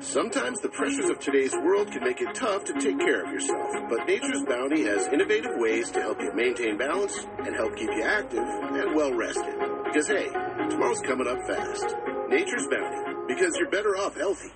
Sometimes 0.00 0.60
the 0.60 0.68
pressures 0.70 1.08
of 1.08 1.20
today's 1.20 1.54
world 1.54 1.90
can 1.92 2.02
make 2.02 2.20
it 2.20 2.34
tough 2.34 2.64
to 2.64 2.72
take 2.74 2.98
care 2.98 3.24
of 3.24 3.32
yourself, 3.32 3.70
but 3.88 4.06
Nature's 4.06 4.42
Bounty 4.42 4.82
has 4.82 5.06
innovative 5.06 5.52
ways 5.54 5.90
to 5.92 6.00
help 6.00 6.20
you 6.20 6.32
maintain 6.34 6.76
balance 6.76 7.26
and 7.38 7.54
help 7.54 7.76
keep 7.76 7.88
you 7.90 8.02
active 8.02 8.42
and 8.42 8.94
well 8.94 9.14
rested. 9.14 9.83
Because 9.94 10.08
hey, 10.08 10.28
tomorrow's 10.70 11.00
coming 11.06 11.28
up 11.28 11.38
fast. 11.46 11.94
Nature's 12.28 12.66
Bounty, 12.66 13.14
because 13.28 13.54
you're 13.56 13.70
better 13.70 13.90
off 13.90 14.16
healthy. 14.16 14.50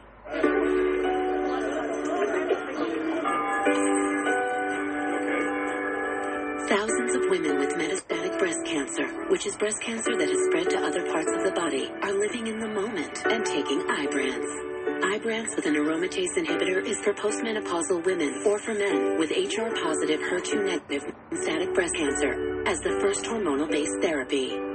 Thousands 6.66 7.14
of 7.14 7.30
women 7.30 7.56
with 7.60 7.70
metastatic 7.76 8.36
breast 8.40 8.58
cancer, 8.66 9.06
which 9.30 9.46
is 9.46 9.56
breast 9.58 9.80
cancer 9.80 10.16
that 10.18 10.28
has 10.28 10.44
spread 10.46 10.70
to 10.70 10.78
other 10.84 11.06
parts 11.12 11.30
of 11.32 11.44
the 11.44 11.52
body, 11.52 11.88
are 12.02 12.18
living 12.18 12.48
in 12.48 12.58
the 12.58 12.66
moment 12.66 13.24
and 13.26 13.46
taking 13.46 13.78
Ibrance. 13.82 15.14
Ibrance 15.14 15.54
with 15.54 15.66
an 15.66 15.74
aromatase 15.74 16.36
inhibitor 16.36 16.84
is 16.84 16.98
for 17.04 17.14
postmenopausal 17.14 18.04
women 18.04 18.42
or 18.44 18.58
for 18.58 18.74
men 18.74 19.16
with 19.20 19.30
HR 19.30 19.72
positive 19.80 20.18
HER2 20.18 20.66
negative 20.66 21.04
metastatic 21.30 21.72
breast 21.74 21.94
cancer 21.94 22.66
as 22.66 22.80
the 22.80 22.98
first 23.00 23.22
hormonal 23.22 23.70
based 23.70 24.02
therapy. 24.02 24.67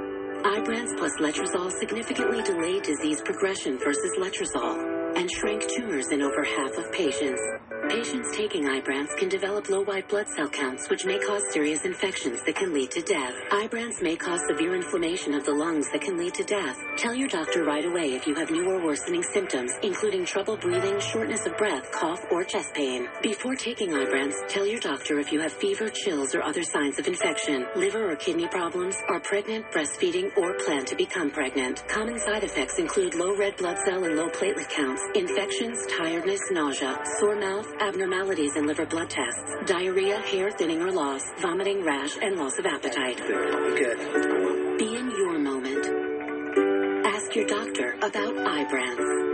Ibrance 0.44 0.92
plus 0.98 1.12
letrozole 1.20 1.72
significantly 1.72 2.42
delayed 2.42 2.82
disease 2.82 3.22
progression 3.22 3.78
versus 3.78 4.10
letrozole 4.18 5.16
and 5.16 5.30
shrank 5.30 5.64
tumors 5.74 6.12
in 6.12 6.20
over 6.20 6.44
half 6.44 6.76
of 6.76 6.92
patients. 6.92 7.40
Patients 7.88 8.36
taking 8.36 8.64
Ibrance 8.64 9.14
can 9.18 9.28
develop 9.28 9.68
low 9.68 9.82
white 9.82 10.08
blood 10.08 10.26
cell 10.28 10.48
counts, 10.48 10.88
which 10.88 11.04
may 11.04 11.18
cause 11.18 11.42
serious 11.52 11.84
infections 11.84 12.42
that 12.44 12.56
can 12.56 12.72
lead 12.72 12.90
to 12.92 13.02
death. 13.02 13.34
Ibrance 13.50 14.02
may 14.02 14.16
cause 14.16 14.40
severe 14.48 14.74
inflammation 14.74 15.34
of 15.34 15.44
the 15.44 15.52
lungs 15.52 15.90
that 15.92 16.00
can 16.00 16.16
lead 16.16 16.34
to 16.34 16.44
death. 16.44 16.78
Tell 16.96 17.14
your 17.14 17.28
doctor 17.28 17.64
right 17.64 17.84
away 17.84 18.14
if 18.14 18.26
you 18.26 18.34
have 18.34 18.50
new 18.50 18.68
or 18.70 18.82
worsening 18.82 19.22
symptoms, 19.22 19.72
including 19.82 20.24
trouble 20.24 20.56
breathing, 20.56 20.98
shortness 20.98 21.46
of 21.46 21.56
breath, 21.56 21.90
cough, 21.92 22.20
or 22.30 22.42
chest 22.42 22.74
pain. 22.74 23.06
Before 23.22 23.54
taking 23.54 23.90
Ibrance, 23.90 24.34
tell 24.48 24.66
your 24.66 24.80
doctor 24.80 25.18
if 25.18 25.30
you 25.30 25.40
have 25.40 25.52
fever, 25.52 25.88
chills, 25.88 26.34
or 26.34 26.42
other 26.42 26.62
signs 26.62 26.98
of 26.98 27.06
infection, 27.06 27.66
liver 27.76 28.10
or 28.10 28.16
kidney 28.16 28.48
problems, 28.48 28.96
are 29.08 29.20
pregnant, 29.20 29.70
breastfeeding, 29.70 30.36
or 30.36 30.54
plan 30.54 30.84
to 30.86 30.96
become 30.96 31.30
pregnant. 31.30 31.86
Common 31.88 32.18
side 32.18 32.44
effects 32.44 32.78
include 32.78 33.14
low 33.14 33.36
red 33.36 33.56
blood 33.56 33.78
cell 33.84 34.04
and 34.04 34.16
low 34.16 34.28
platelet 34.30 34.68
counts, 34.70 35.02
infections, 35.14 35.78
tiredness, 35.98 36.40
nausea, 36.50 36.98
sore 37.18 37.36
mouth, 37.36 37.66
abnormalities 37.80 38.56
in 38.56 38.66
liver 38.66 38.86
blood 38.86 39.10
tests, 39.10 39.54
diarrhea, 39.66 40.18
hair 40.20 40.50
thinning 40.50 40.82
or 40.82 40.92
loss, 40.92 41.22
vomiting, 41.40 41.84
rash, 41.84 42.16
and 42.20 42.36
loss 42.36 42.58
of 42.58 42.66
appetite. 42.66 43.18
Good. 43.18 44.78
Be 44.78 44.96
in 44.96 45.10
your 45.10 45.38
moment. 45.38 47.06
Ask 47.06 47.34
your 47.34 47.46
doctor 47.46 47.94
about 48.02 48.34
Ibrance. 48.34 49.24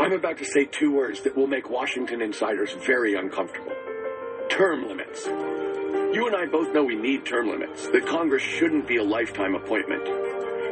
I'm 0.00 0.12
about 0.12 0.38
to 0.38 0.44
say 0.44 0.64
two 0.64 0.92
words 0.92 1.20
that 1.22 1.36
will 1.36 1.46
make 1.46 1.70
Washington 1.70 2.20
insiders 2.20 2.72
very 2.84 3.14
uncomfortable. 3.14 3.72
Term 4.48 4.88
limits. 4.88 5.24
You 5.26 6.26
and 6.26 6.36
I 6.36 6.46
both 6.46 6.72
know 6.72 6.84
we 6.84 6.96
need 6.96 7.24
term 7.24 7.48
limits, 7.48 7.88
that 7.88 8.06
Congress 8.06 8.42
shouldn't 8.42 8.86
be 8.86 8.96
a 8.98 9.02
lifetime 9.02 9.54
appointment. 9.54 10.04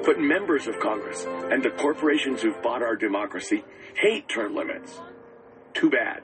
But 0.05 0.19
members 0.19 0.67
of 0.67 0.79
Congress 0.81 1.25
and 1.25 1.63
the 1.63 1.71
corporations 1.71 2.43
who've 2.43 2.61
bought 2.63 2.83
our 2.83 2.97
democracy 2.97 3.65
hate 3.95 4.29
term 4.29 4.55
limits. 4.55 5.01
Too 5.75 5.91
bad. 5.91 6.23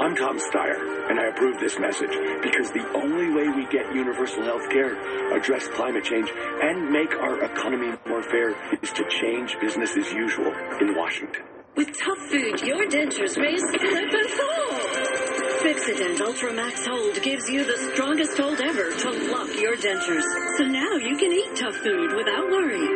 I'm 0.00 0.16
Tom 0.16 0.38
Steyer, 0.38 1.10
and 1.10 1.20
I 1.20 1.28
approve 1.28 1.60
this 1.60 1.78
message 1.78 2.10
because 2.42 2.70
the 2.72 2.84
only 2.94 3.30
way 3.30 3.48
we 3.48 3.66
get 3.70 3.94
universal 3.94 4.42
health 4.42 4.68
care, 4.70 4.96
address 5.36 5.68
climate 5.68 6.04
change, 6.04 6.30
and 6.34 6.90
make 6.90 7.12
our 7.14 7.44
economy 7.44 7.96
more 8.06 8.22
fair 8.22 8.50
is 8.82 8.90
to 8.92 9.04
change 9.08 9.56
business 9.60 9.96
as 9.96 10.10
usual 10.12 10.52
in 10.80 10.96
Washington. 10.96 11.44
With 11.76 11.88
tough 11.88 12.18
food, 12.30 12.60
your 12.62 12.86
dentures 12.88 13.36
may 13.38 13.56
slip 13.56 13.82
and 13.82 14.30
fall. 14.30 14.64
Fixodent 15.62 16.18
Ultramax 16.18 16.86
Hold 16.86 17.22
gives 17.22 17.48
you 17.48 17.64
the 17.64 17.92
strongest 17.92 18.36
hold 18.36 18.60
ever 18.60 18.90
to 18.90 19.10
lock 19.30 19.48
your 19.60 19.76
dentures. 19.76 20.24
So 20.58 20.64
now 20.64 20.96
you 20.96 21.16
can 21.16 21.32
eat 21.32 21.56
tough 21.56 21.76
food 21.76 22.14
without 22.16 22.50
worry. 22.50 22.88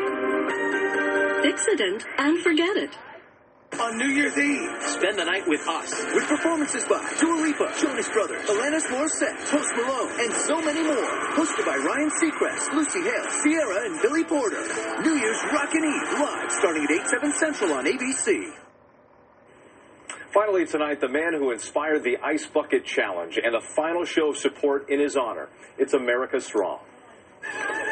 Fixodent 1.43 2.05
and 2.19 2.43
forget 2.43 2.77
it. 2.77 2.97
On 3.81 3.97
New 3.97 4.09
Year's 4.09 4.37
Eve, 4.37 4.71
spend 4.83 5.19
the 5.19 5.25
night 5.25 5.47
with 5.47 5.67
us. 5.69 5.95
With 6.13 6.27
performances 6.27 6.85
by 6.85 6.99
Dua 7.21 7.41
Lipa, 7.41 7.73
Jonas 7.81 8.09
Brothers, 8.09 8.45
Alanis 8.49 8.83
Morissette, 8.91 9.39
Post 9.49 9.71
Malone, 9.77 10.11
and 10.19 10.33
so 10.35 10.61
many 10.61 10.83
more. 10.83 11.07
Hosted 11.39 11.65
by 11.65 11.77
Ryan 11.77 12.11
Seacrest, 12.21 12.73
Lucy 12.75 13.01
Hale, 13.03 13.27
Ciara, 13.41 13.87
and 13.87 14.03
Billy 14.03 14.25
Porter. 14.25 14.61
New 15.03 15.15
Year's 15.15 15.39
Rockin' 15.53 15.85
Eve, 15.85 16.19
live, 16.19 16.51
starting 16.51 16.85
at 16.85 16.91
8, 16.91 17.07
7 17.07 17.33
Central 17.33 17.73
on 17.75 17.85
ABC. 17.85 18.51
Finally, 20.35 20.67
tonight, 20.67 21.01
the 21.01 21.09
man 21.09 21.35
who 21.35 21.53
inspired 21.53 22.03
the 22.03 22.19
Ice 22.23 22.47
Bucket 22.47 22.85
Challenge 22.85 23.39
and 23.39 23.55
the 23.55 23.65
final 23.77 24.05
show 24.05 24.31
of 24.31 24.39
support 24.39 24.91
in 24.91 24.99
his 24.99 25.17
honor. 25.17 25.49
It's 25.79 25.95
America 25.95 26.41
Strong. 26.41 26.81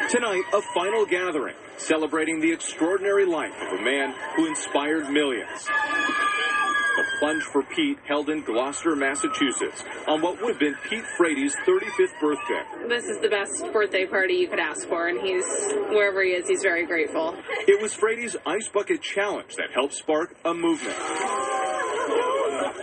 Tonight, 0.09 0.43
a 0.53 0.61
final 0.73 1.05
gathering 1.05 1.55
celebrating 1.77 2.39
the 2.39 2.51
extraordinary 2.51 3.25
life 3.25 3.53
of 3.61 3.79
a 3.79 3.81
man 3.81 4.13
who 4.35 4.47
inspired 4.47 5.09
millions. 5.09 5.65
The 5.65 7.03
Plunge 7.19 7.43
for 7.43 7.61
Pete 7.61 7.99
held 8.07 8.29
in 8.29 8.41
Gloucester, 8.41 8.95
Massachusetts 8.95 9.83
on 10.07 10.21
what 10.21 10.41
would 10.41 10.49
have 10.49 10.59
been 10.59 10.75
Pete 10.89 11.05
Frates' 11.15 11.55
35th 11.67 12.19
birthday. 12.19 12.63
This 12.87 13.05
is 13.05 13.19
the 13.19 13.29
best 13.29 13.71
birthday 13.71 14.05
party 14.07 14.33
you 14.33 14.47
could 14.47 14.59
ask 14.59 14.87
for, 14.87 15.07
and 15.07 15.19
he's, 15.21 15.45
wherever 15.89 16.23
he 16.23 16.31
is, 16.31 16.47
he's 16.47 16.63
very 16.63 16.87
grateful. 16.87 17.35
It 17.67 17.79
was 17.79 17.93
Frates' 17.93 18.35
Ice 18.45 18.67
Bucket 18.69 19.01
Challenge 19.01 19.55
that 19.57 19.71
helped 19.73 19.93
spark 19.93 20.35
a 20.43 20.53
movement. 20.53 20.97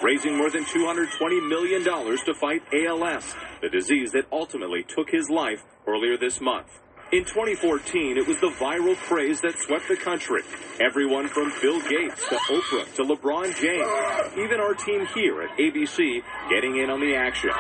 Raising 0.03 0.37
more 0.37 0.51
than 0.51 0.65
$220 0.65 1.49
million 1.49 1.83
to 1.83 2.35
fight 2.35 2.63
ALS, 2.73 3.35
the 3.63 3.69
disease 3.69 4.13
that 4.13 4.27
ultimately 4.31 4.85
took 4.85 5.11
his 5.11 5.29
life 5.29 5.65
earlier 5.87 6.17
this 6.17 6.41
month. 6.41 6.67
In 7.13 7.25
2014, 7.25 8.17
it 8.17 8.27
was 8.27 8.41
the 8.41 8.51
viral 8.59 8.97
craze 8.97 9.41
that 9.43 9.55
swept 9.59 9.89
the 9.89 9.97
country. 9.97 10.43
Everyone 10.81 11.29
from 11.29 11.53
Bill 11.61 11.81
Gates 11.81 12.29
to 12.29 12.37
Oprah 12.51 12.95
to 12.97 13.03
LeBron 13.05 13.55
James, 13.55 14.39
even 14.39 14.59
our 14.59 14.75
team 14.75 15.07
here 15.15 15.43
at 15.43 15.57
ABC 15.59 16.23
getting 16.49 16.79
in 16.79 16.91
on 16.91 17.01
the 17.01 17.15
action. 17.15 17.51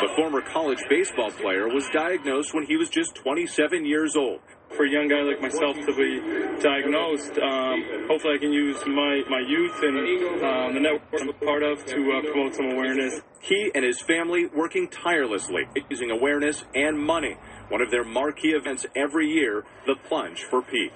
The 0.00 0.08
former 0.16 0.42
college 0.42 0.82
baseball 0.90 1.30
player 1.30 1.68
was 1.68 1.88
diagnosed 1.92 2.52
when 2.52 2.66
he 2.66 2.76
was 2.76 2.90
just 2.90 3.14
27 3.14 3.86
years 3.86 4.16
old. 4.16 4.40
For 4.76 4.84
a 4.84 4.90
young 4.90 5.08
guy 5.08 5.22
like 5.22 5.40
myself 5.40 5.76
to 5.76 5.94
be 5.96 6.20
diagnosed, 6.62 7.38
um, 7.38 8.06
hopefully 8.06 8.34
I 8.34 8.38
can 8.38 8.52
use 8.52 8.76
my, 8.86 9.22
my 9.28 9.40
youth 9.40 9.74
and 9.82 9.96
um, 10.44 10.74
the 10.74 10.80
network 10.80 11.20
I'm 11.20 11.28
a 11.28 11.32
part 11.32 11.62
of 11.62 11.84
to 11.86 12.12
uh, 12.12 12.32
promote 12.32 12.54
some 12.54 12.66
awareness. 12.66 13.20
He 13.40 13.70
and 13.74 13.84
his 13.84 14.00
family 14.00 14.46
working 14.54 14.88
tirelessly, 14.88 15.62
using 15.88 16.10
awareness 16.10 16.64
and 16.74 16.98
money. 16.98 17.36
One 17.70 17.80
of 17.80 17.90
their 17.90 18.04
marquee 18.04 18.50
events 18.50 18.86
every 18.96 19.28
year, 19.28 19.64
the 19.86 19.94
Plunge 20.08 20.44
for 20.44 20.62
Pete. 20.62 20.92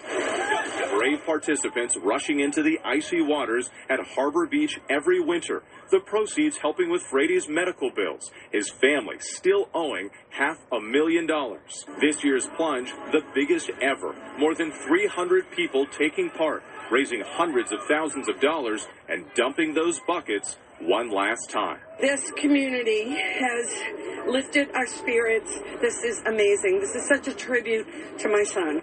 Brave 0.90 1.24
participants 1.24 1.96
rushing 1.96 2.40
into 2.40 2.62
the 2.62 2.78
icy 2.85 3.22
waters 3.22 3.70
at 3.88 4.00
Harbor 4.00 4.46
Beach 4.46 4.78
every 4.90 5.20
winter. 5.20 5.62
The 5.92 6.00
proceeds 6.00 6.57
helping 6.57 6.88
with 6.88 7.02
Frates' 7.02 7.48
medical 7.48 7.90
bills. 7.90 8.31
His 8.50 8.70
family 8.70 9.16
still 9.18 9.68
owing 9.74 10.09
half 10.31 10.57
a 10.72 10.81
million 10.81 11.26
dollars. 11.26 11.85
This 12.00 12.24
year's 12.24 12.46
plunge, 12.57 12.94
the 13.12 13.20
biggest 13.35 13.70
ever. 13.83 14.14
More 14.38 14.55
than 14.55 14.72
300 14.72 15.50
people 15.50 15.85
taking 15.85 16.31
part, 16.31 16.62
raising 16.90 17.20
hundreds 17.20 17.72
of 17.72 17.81
thousands 17.87 18.31
of 18.31 18.40
dollars 18.40 18.87
and 19.07 19.26
dumping 19.35 19.74
those 19.74 20.00
buckets 20.07 20.57
one 20.81 21.11
last 21.11 21.50
time. 21.50 21.78
This 22.00 22.31
community 22.38 23.11
has 23.11 24.26
lifted 24.26 24.70
our 24.74 24.87
spirits. 24.87 25.59
This 25.83 26.02
is 26.05 26.22
amazing. 26.24 26.81
This 26.81 26.94
is 26.94 27.07
such 27.07 27.28
a 27.28 27.35
tribute 27.35 27.87
to 28.18 28.31
my 28.31 28.44
son. 28.44 28.81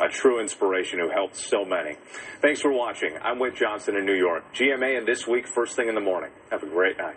A 0.00 0.08
true 0.08 0.40
inspiration 0.40 1.00
who 1.00 1.10
helped 1.10 1.36
so 1.36 1.64
many. 1.64 1.96
Thanks 2.40 2.60
for 2.60 2.72
watching. 2.72 3.16
I'm 3.20 3.38
Whit 3.38 3.56
Johnson 3.56 3.96
in 3.96 4.06
New 4.06 4.14
York. 4.14 4.44
GMA 4.54 4.98
and 4.98 5.06
this 5.06 5.26
week, 5.26 5.48
first 5.48 5.74
thing 5.74 5.88
in 5.88 5.94
the 5.94 6.00
morning. 6.00 6.30
Have 6.50 6.62
a 6.62 6.66
great 6.66 6.96
night. 6.98 7.16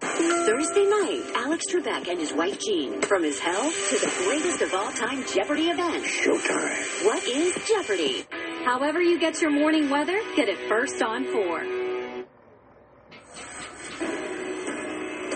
Thursday 0.00 0.84
night, 0.86 1.22
Alex 1.34 1.64
Trebek 1.72 2.08
and 2.08 2.18
his 2.18 2.32
wife 2.32 2.58
Jean. 2.60 3.02
From 3.02 3.22
his 3.22 3.38
hell 3.38 3.70
to 3.70 3.94
the 3.98 4.12
greatest 4.24 4.62
of 4.62 4.74
all 4.74 4.90
time 4.92 5.24
Jeopardy 5.26 5.68
event. 5.70 6.04
Showtime. 6.04 7.04
What 7.04 7.24
is 7.24 7.56
Jeopardy? 7.66 8.26
However 8.64 9.00
you 9.00 9.18
get 9.18 9.40
your 9.40 9.50
morning 9.50 9.90
weather, 9.90 10.18
get 10.36 10.48
it 10.48 10.68
first 10.68 11.02
on 11.02 11.24
4. 11.24 11.89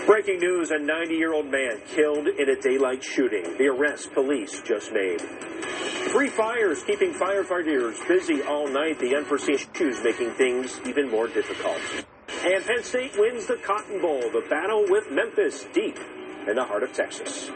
Breaking 0.05 0.37
news 0.37 0.69
a 0.69 0.77
90 0.77 1.15
year 1.15 1.33
old 1.33 1.47
man 1.47 1.81
killed 1.87 2.27
in 2.27 2.49
a 2.49 2.61
daylight 2.61 3.03
shooting. 3.03 3.57
The 3.57 3.65
arrest 3.65 4.13
police 4.13 4.61
just 4.61 4.91
made. 4.93 5.19
Three 6.11 6.29
fires 6.29 6.83
keeping 6.83 7.11
firefighters 7.11 8.07
busy 8.07 8.43
all 8.43 8.67
night. 8.67 8.99
The 8.99 9.15
unforeseen 9.15 9.55
issues 9.55 10.03
making 10.03 10.29
things 10.33 10.79
even 10.85 11.09
more 11.09 11.27
difficult. 11.27 11.79
And 12.43 12.63
Penn 12.63 12.83
State 12.83 13.13
wins 13.17 13.47
the 13.47 13.55
Cotton 13.55 13.99
Bowl, 13.99 14.21
the 14.21 14.45
battle 14.47 14.85
with 14.87 15.09
Memphis 15.09 15.65
deep 15.73 15.97
in 16.47 16.55
the 16.55 16.63
heart 16.63 16.83
of 16.83 16.93
Texas. 16.93 17.49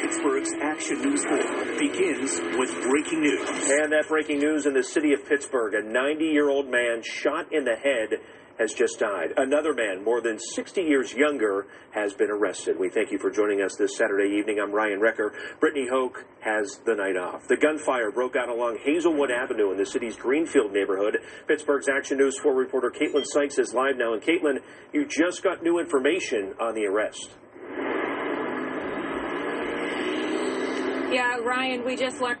Pittsburgh's 0.00 0.52
Action 0.62 1.02
News 1.02 1.24
4 1.26 1.78
begins 1.78 2.40
with 2.56 2.72
breaking 2.88 3.20
news. 3.20 3.48
And 3.50 3.92
that 3.92 4.06
breaking 4.08 4.38
news 4.38 4.64
in 4.64 4.72
the 4.72 4.82
city 4.82 5.12
of 5.12 5.28
Pittsburgh. 5.28 5.74
A 5.74 5.82
90 5.82 6.24
year 6.24 6.48
old 6.48 6.70
man 6.70 7.02
shot 7.02 7.52
in 7.52 7.64
the 7.64 7.76
head 7.76 8.18
has 8.58 8.72
just 8.72 8.98
died. 8.98 9.32
Another 9.36 9.74
man, 9.74 10.04
more 10.04 10.20
than 10.20 10.38
60 10.38 10.82
years 10.82 11.12
younger, 11.12 11.66
has 11.90 12.14
been 12.14 12.30
arrested. 12.30 12.78
We 12.78 12.88
thank 12.88 13.10
you 13.10 13.18
for 13.18 13.30
joining 13.30 13.62
us 13.62 13.76
this 13.76 13.96
Saturday 13.96 14.36
evening. 14.36 14.58
I'm 14.62 14.72
Ryan 14.72 15.00
Recker. 15.00 15.30
Brittany 15.60 15.86
Hoke 15.90 16.24
has 16.40 16.80
the 16.84 16.94
night 16.94 17.16
off. 17.16 17.48
The 17.48 17.56
gunfire 17.56 18.10
broke 18.10 18.36
out 18.36 18.48
along 18.48 18.78
Hazelwood 18.84 19.30
Avenue 19.30 19.72
in 19.72 19.78
the 19.78 19.86
city's 19.86 20.16
Greenfield 20.16 20.72
neighborhood. 20.72 21.18
Pittsburgh's 21.48 21.88
Action 21.88 22.18
News 22.18 22.38
4 22.38 22.54
reporter 22.54 22.90
Caitlin 22.90 23.24
Sykes 23.24 23.58
is 23.58 23.74
live 23.74 23.96
now. 23.96 24.14
And 24.14 24.22
Caitlin, 24.22 24.58
you 24.92 25.06
just 25.06 25.42
got 25.42 25.62
new 25.62 25.78
information 25.78 26.54
on 26.60 26.74
the 26.74 26.86
arrest. 26.86 27.30
Yeah, 31.12 31.36
Ryan, 31.36 31.84
we 31.84 31.96
just 31.96 32.20
learned 32.20 32.40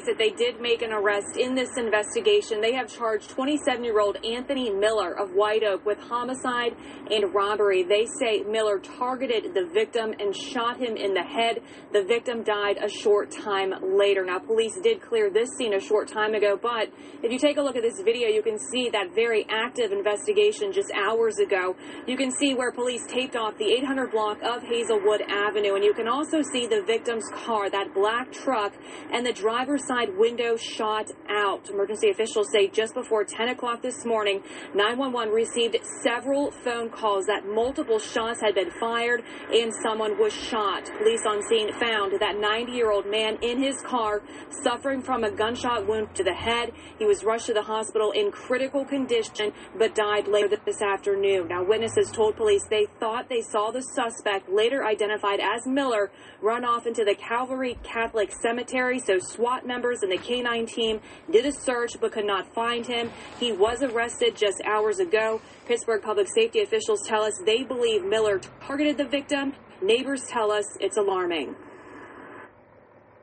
that 0.00 0.18
they 0.18 0.30
did 0.30 0.60
make 0.60 0.82
an 0.82 0.92
arrest 0.92 1.36
in 1.36 1.54
this 1.54 1.76
investigation. 1.76 2.60
They 2.60 2.72
have 2.74 2.88
charged 2.88 3.30
27 3.30 3.84
year 3.84 4.00
old 4.00 4.16
Anthony 4.24 4.70
Miller 4.70 5.12
of 5.18 5.30
White 5.34 5.62
Oak 5.62 5.84
with 5.84 5.98
homicide 5.98 6.74
and 7.10 7.34
robbery. 7.34 7.82
They 7.82 8.06
say 8.18 8.42
Miller 8.42 8.78
targeted 8.78 9.54
the 9.54 9.68
victim 9.72 10.14
and 10.18 10.34
shot 10.34 10.78
him 10.78 10.96
in 10.96 11.14
the 11.14 11.22
head. 11.22 11.60
The 11.92 12.04
victim 12.04 12.42
died 12.42 12.78
a 12.82 12.88
short 12.88 13.30
time 13.30 13.74
later. 13.82 14.24
Now, 14.24 14.38
police 14.38 14.78
did 14.82 15.02
clear 15.02 15.30
this 15.30 15.50
scene 15.58 15.74
a 15.74 15.80
short 15.80 16.08
time 16.08 16.34
ago, 16.34 16.58
but 16.60 16.88
if 17.22 17.30
you 17.30 17.38
take 17.38 17.58
a 17.58 17.62
look 17.62 17.76
at 17.76 17.82
this 17.82 18.00
video, 18.02 18.28
you 18.28 18.42
can 18.42 18.58
see 18.58 18.88
that 18.90 19.14
very 19.14 19.46
active 19.50 19.92
investigation 19.92 20.72
just 20.72 20.90
hours 20.92 21.38
ago. 21.38 21.76
You 22.06 22.16
can 22.16 22.30
see 22.30 22.54
where 22.54 22.72
police 22.72 23.06
taped 23.06 23.36
off 23.36 23.58
the 23.58 23.70
800 23.72 24.10
block 24.10 24.38
of 24.42 24.62
Hazelwood 24.62 25.20
Avenue, 25.28 25.74
and 25.74 25.84
you 25.84 25.92
can 25.92 26.08
also 26.08 26.40
see 26.40 26.66
the 26.66 26.82
victim's 26.86 27.28
car, 27.44 27.68
that 27.70 27.92
black 27.94 28.32
truck, 28.32 28.72
and 29.12 29.26
the 29.26 29.32
driver's 29.32 29.81
side 29.86 30.16
window 30.16 30.56
shot 30.56 31.10
out. 31.28 31.68
Emergency 31.70 32.10
officials 32.10 32.50
say 32.52 32.68
just 32.68 32.94
before 32.94 33.24
10 33.24 33.48
o'clock 33.48 33.82
this 33.82 34.04
morning, 34.04 34.42
911 34.74 35.32
received 35.32 35.76
several 36.02 36.50
phone 36.50 36.90
calls 36.90 37.26
that 37.26 37.46
multiple 37.46 37.98
shots 37.98 38.40
had 38.40 38.54
been 38.54 38.70
fired 38.78 39.22
and 39.50 39.72
someone 39.82 40.18
was 40.18 40.32
shot. 40.32 40.90
Police 40.98 41.22
on 41.26 41.42
scene 41.48 41.72
found 41.78 42.12
that 42.20 42.38
90 42.38 42.72
year 42.72 42.90
old 42.90 43.06
man 43.06 43.38
in 43.42 43.62
his 43.62 43.80
car 43.82 44.22
suffering 44.62 45.02
from 45.02 45.24
a 45.24 45.30
gunshot 45.30 45.86
wound 45.86 46.14
to 46.14 46.24
the 46.24 46.34
head. 46.34 46.72
He 46.98 47.04
was 47.04 47.24
rushed 47.24 47.46
to 47.46 47.54
the 47.54 47.62
hospital 47.62 48.12
in 48.12 48.30
critical 48.30 48.84
condition 48.84 49.52
but 49.78 49.94
died 49.94 50.28
later 50.28 50.56
this 50.64 50.82
afternoon. 50.82 51.48
Now, 51.48 51.64
witnesses 51.64 52.10
told 52.10 52.36
police 52.36 52.64
they 52.68 52.86
thought 53.00 53.28
they 53.28 53.42
saw 53.42 53.70
the 53.70 53.82
suspect, 53.82 54.48
later 54.48 54.84
identified 54.84 55.40
as 55.40 55.66
Miller, 55.66 56.10
run 56.40 56.64
off 56.64 56.86
into 56.86 57.04
the 57.04 57.14
Calvary 57.14 57.78
Catholic 57.82 58.32
Cemetery. 58.32 58.98
So 58.98 59.18
SWAT 59.18 59.61
members 59.66 60.02
and 60.02 60.10
the 60.10 60.18
K9 60.18 60.66
team 60.68 61.00
did 61.30 61.46
a 61.46 61.52
search 61.52 61.92
but 62.00 62.12
could 62.12 62.26
not 62.26 62.52
find 62.54 62.86
him. 62.86 63.10
He 63.38 63.52
was 63.52 63.82
arrested 63.82 64.36
just 64.36 64.60
hours 64.64 64.98
ago. 64.98 65.40
Pittsburgh 65.66 66.02
public 66.02 66.28
safety 66.34 66.60
officials 66.60 67.00
tell 67.06 67.22
us 67.22 67.32
they 67.44 67.62
believe 67.62 68.04
Miller 68.04 68.40
targeted 68.66 68.98
the 68.98 69.06
victim. 69.06 69.54
Neighbors 69.80 70.24
tell 70.24 70.50
us 70.50 70.64
it's 70.80 70.96
alarming. 70.96 71.56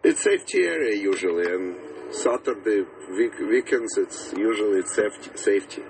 It's 0.03 0.23
safety 0.23 0.63
area 0.63 0.95
usually, 0.95 1.51
and 1.53 1.75
Saturday 2.11 2.85
week, 3.11 3.37
weekends 3.39 3.97
it's 3.97 4.33
usually 4.33 4.79
it's 4.79 4.95
safety. 4.95 5.29
safety. 5.35 5.83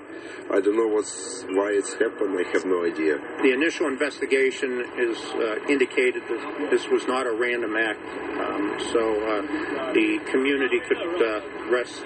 I 0.51 0.59
don't 0.59 0.75
know 0.75 0.87
what's 0.87 1.43
why 1.49 1.71
it's 1.71 1.93
happened. 1.93 2.37
I 2.37 2.43
have 2.51 2.65
no 2.65 2.85
idea. 2.85 3.17
The 3.41 3.53
initial 3.53 3.87
investigation 3.87 4.83
has 4.97 5.17
uh, 5.17 5.65
indicated 5.69 6.23
that 6.27 6.67
this 6.71 6.87
was 6.87 7.07
not 7.07 7.25
a 7.25 7.31
random 7.31 7.75
act, 7.77 8.03
um, 8.39 8.77
so 8.91 8.99
uh, 8.99 9.93
the 9.93 10.19
community 10.31 10.79
could 10.79 11.21
uh, 11.21 11.41
rest 11.69 12.03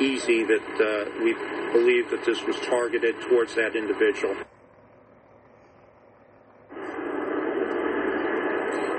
easy 0.00 0.44
that 0.44 0.68
uh, 0.80 1.22
we 1.22 1.34
believe 1.72 2.10
that 2.10 2.24
this 2.24 2.42
was 2.44 2.56
targeted 2.60 3.20
towards 3.28 3.54
that 3.54 3.76
individual. 3.76 4.34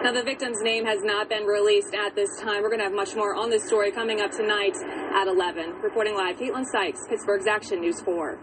Now, 0.05 0.11
the 0.11 0.21
victim's 0.21 0.61
name 0.61 0.85
has 0.85 1.01
not 1.01 1.29
been 1.29 1.45
released 1.45 1.95
at 1.95 2.13
this 2.13 2.29
time. 2.39 2.61
We're 2.61 2.69
going 2.69 2.77
to 2.77 2.85
have 2.85 2.93
much 2.93 3.15
more 3.15 3.33
on 3.33 3.49
this 3.49 3.65
story 3.65 3.91
coming 3.91 4.21
up 4.21 4.29
tonight 4.29 4.75
at 5.15 5.25
11. 5.25 5.81
Reporting 5.81 6.13
live, 6.13 6.37
Caitlin 6.37 6.63
Sykes, 6.71 6.99
Pittsburgh's 7.09 7.47
Action 7.47 7.81
News 7.81 7.99
4. 8.01 8.37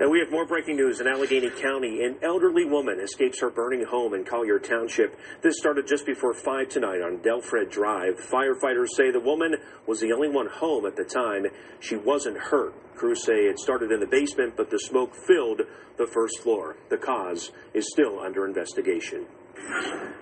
And 0.00 0.10
we 0.10 0.18
have 0.18 0.32
more 0.32 0.44
breaking 0.44 0.74
news 0.74 1.00
in 1.00 1.06
Allegheny 1.06 1.50
County. 1.50 2.02
An 2.02 2.16
elderly 2.24 2.64
woman 2.64 2.98
escapes 2.98 3.40
her 3.40 3.50
burning 3.50 3.84
home 3.88 4.14
in 4.14 4.24
Collier 4.24 4.58
Township. 4.58 5.16
This 5.42 5.58
started 5.58 5.86
just 5.86 6.06
before 6.06 6.34
5 6.34 6.68
tonight 6.68 7.02
on 7.02 7.18
Delfred 7.18 7.70
Drive. 7.70 8.18
Firefighters 8.18 8.88
say 8.96 9.12
the 9.12 9.20
woman 9.20 9.54
was 9.86 10.00
the 10.00 10.12
only 10.12 10.28
one 10.28 10.48
home 10.48 10.86
at 10.86 10.96
the 10.96 11.04
time. 11.04 11.46
She 11.78 11.94
wasn't 11.94 12.36
hurt. 12.36 12.74
Crews 12.96 13.24
say 13.24 13.46
it 13.46 13.60
started 13.60 13.92
in 13.92 14.00
the 14.00 14.08
basement, 14.08 14.54
but 14.56 14.70
the 14.70 14.80
smoke 14.80 15.14
filled 15.14 15.60
the 15.98 16.08
first 16.08 16.40
floor. 16.40 16.74
The 16.90 16.98
cause 16.98 17.52
is 17.74 17.88
still 17.92 18.18
under 18.18 18.44
investigation. 18.44 19.26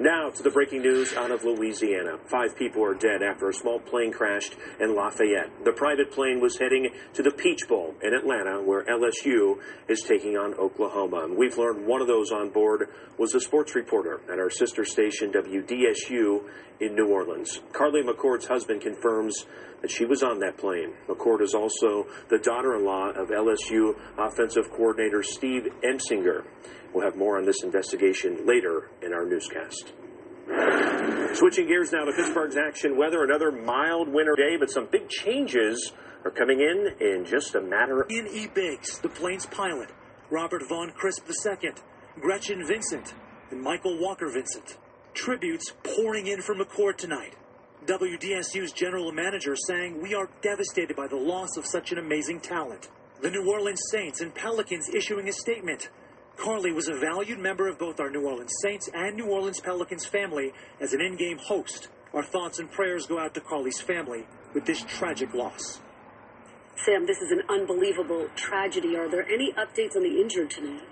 Now 0.01 0.31
to 0.31 0.43
the 0.43 0.51
breaking 0.51 0.83
news 0.83 1.13
out 1.15 1.31
of 1.31 1.45
Louisiana. 1.45 2.19
Five 2.27 2.57
people 2.57 2.85
are 2.85 2.95
dead 2.95 3.23
after 3.23 3.49
a 3.49 3.55
small 3.55 3.79
plane 3.79 4.13
crashed 4.13 4.57
in 4.81 4.97
Lafayette. 4.97 5.65
The 5.65 5.73
private 5.73 6.11
plane 6.11 6.41
was 6.41 6.59
heading 6.59 6.91
to 7.15 7.23
the 7.23 7.31
Peach 7.31 7.69
Bowl 7.69 7.95
in 8.03 8.13
Atlanta, 8.13 8.61
where 8.61 8.85
LSU 8.85 9.59
is 9.89 10.03
taking 10.03 10.37
on 10.37 10.55
Oklahoma. 10.55 11.25
And 11.25 11.37
we've 11.37 11.57
learned 11.57 11.87
one 11.87 12.01
of 12.01 12.09
those 12.09 12.33
on 12.33 12.51
board 12.51 12.89
was 13.19 13.35
a 13.35 13.41
sports 13.41 13.75
reporter 13.75 14.21
at 14.33 14.39
our 14.39 14.51
sister 14.51 14.85
station 14.85 15.33
WDSU 15.33 16.43
in 16.81 16.95
New 16.97 17.09
Orleans. 17.09 17.61
Carly 17.73 18.03
McCord's 18.03 18.47
husband 18.47 18.81
confirms 18.81 19.47
that 19.83 19.91
she 19.91 20.05
was 20.05 20.23
on 20.23 20.41
that 20.41 20.57
plane. 20.57 20.95
McCord 21.09 21.43
is 21.43 21.55
also 21.55 22.07
the 22.29 22.39
daughter-in-law 22.39 23.11
of 23.11 23.29
LSU 23.29 23.95
offensive 24.19 24.71
coordinator 24.71 25.23
Steve 25.23 25.69
Ensminger. 25.85 26.45
We'll 26.95 27.05
have 27.05 27.17
more 27.17 27.39
on 27.39 27.47
this 27.47 27.63
investigation 27.63 28.47
later 28.47 28.91
in 29.03 29.13
our 29.13 29.25
newscast. 29.25 29.93
Switching 31.35 31.67
gears 31.67 31.93
now 31.93 32.05
to 32.05 32.13
Pittsburgh's 32.13 32.57
action 32.57 32.97
weather. 32.97 33.25
Another 33.25 33.51
mild 33.51 34.09
winter 34.09 34.37
day, 34.37 34.57
but 34.59 34.71
some 34.71 34.87
big 34.91 35.09
changes 35.09 35.93
are 36.25 36.31
coming 36.31 36.61
in 36.61 36.95
in 37.01 37.25
just 37.25 37.55
a 37.55 37.61
matter 37.61 38.03
of. 38.03 38.11
Ian 38.11 38.29
E. 38.29 38.47
Biggs, 38.47 38.99
the 38.99 39.09
plane's 39.09 39.47
pilot, 39.47 39.91
Robert 40.31 40.63
Vaughn 40.69 40.93
Crisp 40.93 41.27
II, 41.29 41.71
Gretchen 42.21 42.67
Vincent, 42.67 43.15
and 43.51 43.61
Michael 43.61 43.99
Walker 43.99 44.31
Vincent. 44.31 44.77
Tributes 45.15 45.73
pouring 45.83 46.27
in 46.27 46.43
for 46.43 46.55
McCord 46.55 46.97
tonight. 46.97 47.35
WDSU's 47.87 48.73
general 48.73 49.11
manager 49.13 49.57
saying, 49.57 50.01
We 50.01 50.15
are 50.15 50.29
devastated 50.43 50.97
by 50.97 51.09
the 51.09 51.17
loss 51.17 51.57
of 51.57 51.67
such 51.67 51.93
an 51.93 51.99
amazing 51.99 52.41
talent. 52.41 52.89
The 53.21 53.31
New 53.31 53.51
Orleans 53.51 53.81
Saints 53.91 54.21
and 54.21 54.35
Pelicans 54.35 54.89
issuing 54.95 55.29
a 55.29 55.33
statement. 55.33 55.91
Carly 56.37 56.73
was 56.73 56.89
a 56.89 56.95
valued 56.95 57.39
member 57.39 57.69
of 57.69 57.79
both 57.79 58.01
our 58.01 58.11
New 58.11 58.27
Orleans 58.27 58.53
Saints 58.63 58.89
and 58.93 59.17
New 59.17 59.27
Orleans 59.27 59.61
Pelicans 59.61 60.05
family 60.05 60.53
as 60.81 60.93
an 60.93 61.01
in 61.01 61.17
game 61.17 61.39
host. 61.39 61.89
Our 62.13 62.23
thoughts 62.23 62.59
and 62.59 62.71
prayers 62.71 63.07
go 63.07 63.19
out 63.19 63.35
to 63.35 63.41
Carly's 63.41 63.81
family 63.81 64.27
with 64.55 64.67
this 64.67 64.83
tragic 64.83 65.33
loss. 65.35 65.81
Sam, 66.85 67.07
this 67.07 67.19
is 67.19 67.31
an 67.31 67.43
unbelievable 67.49 68.29
tragedy. 68.35 68.97
Are 68.97 69.09
there 69.09 69.25
any 69.25 69.53
updates 69.53 69.95
on 69.95 70.03
the 70.03 70.21
injured 70.21 70.51
tonight? 70.51 70.83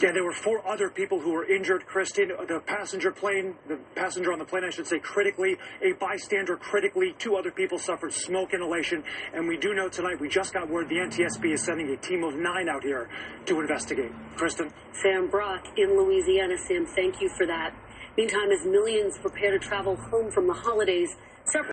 Yeah, 0.00 0.12
there 0.12 0.22
were 0.22 0.32
four 0.32 0.64
other 0.64 0.90
people 0.90 1.18
who 1.18 1.32
were 1.32 1.44
injured, 1.44 1.84
Kristen. 1.84 2.28
The 2.46 2.60
passenger 2.64 3.10
plane, 3.10 3.56
the 3.66 3.80
passenger 3.96 4.32
on 4.32 4.38
the 4.38 4.44
plane, 4.44 4.62
I 4.62 4.70
should 4.70 4.86
say, 4.86 5.00
critically. 5.00 5.56
A 5.82 5.92
bystander 5.98 6.56
critically. 6.56 7.16
Two 7.18 7.34
other 7.34 7.50
people 7.50 7.80
suffered 7.80 8.12
smoke 8.12 8.54
inhalation. 8.54 9.02
And 9.34 9.48
we 9.48 9.56
do 9.56 9.74
know 9.74 9.88
tonight, 9.88 10.20
we 10.20 10.28
just 10.28 10.54
got 10.54 10.70
word 10.70 10.88
the 10.88 10.98
NTSB 10.98 11.52
is 11.52 11.64
sending 11.64 11.90
a 11.90 11.96
team 11.96 12.22
of 12.22 12.36
nine 12.36 12.68
out 12.68 12.84
here 12.84 13.08
to 13.46 13.58
investigate. 13.58 14.12
Kristen? 14.36 14.72
Sam 15.02 15.28
Brock 15.28 15.64
in 15.76 15.98
Louisiana. 15.98 16.54
Sam, 16.68 16.86
thank 16.94 17.20
you 17.20 17.28
for 17.36 17.46
that. 17.46 17.74
Meantime, 18.16 18.52
as 18.52 18.64
millions 18.66 19.18
prepare 19.18 19.50
to 19.50 19.58
travel 19.58 19.96
home 19.96 20.30
from 20.30 20.46
the 20.46 20.54
holidays, 20.54 21.10
several 21.44 21.66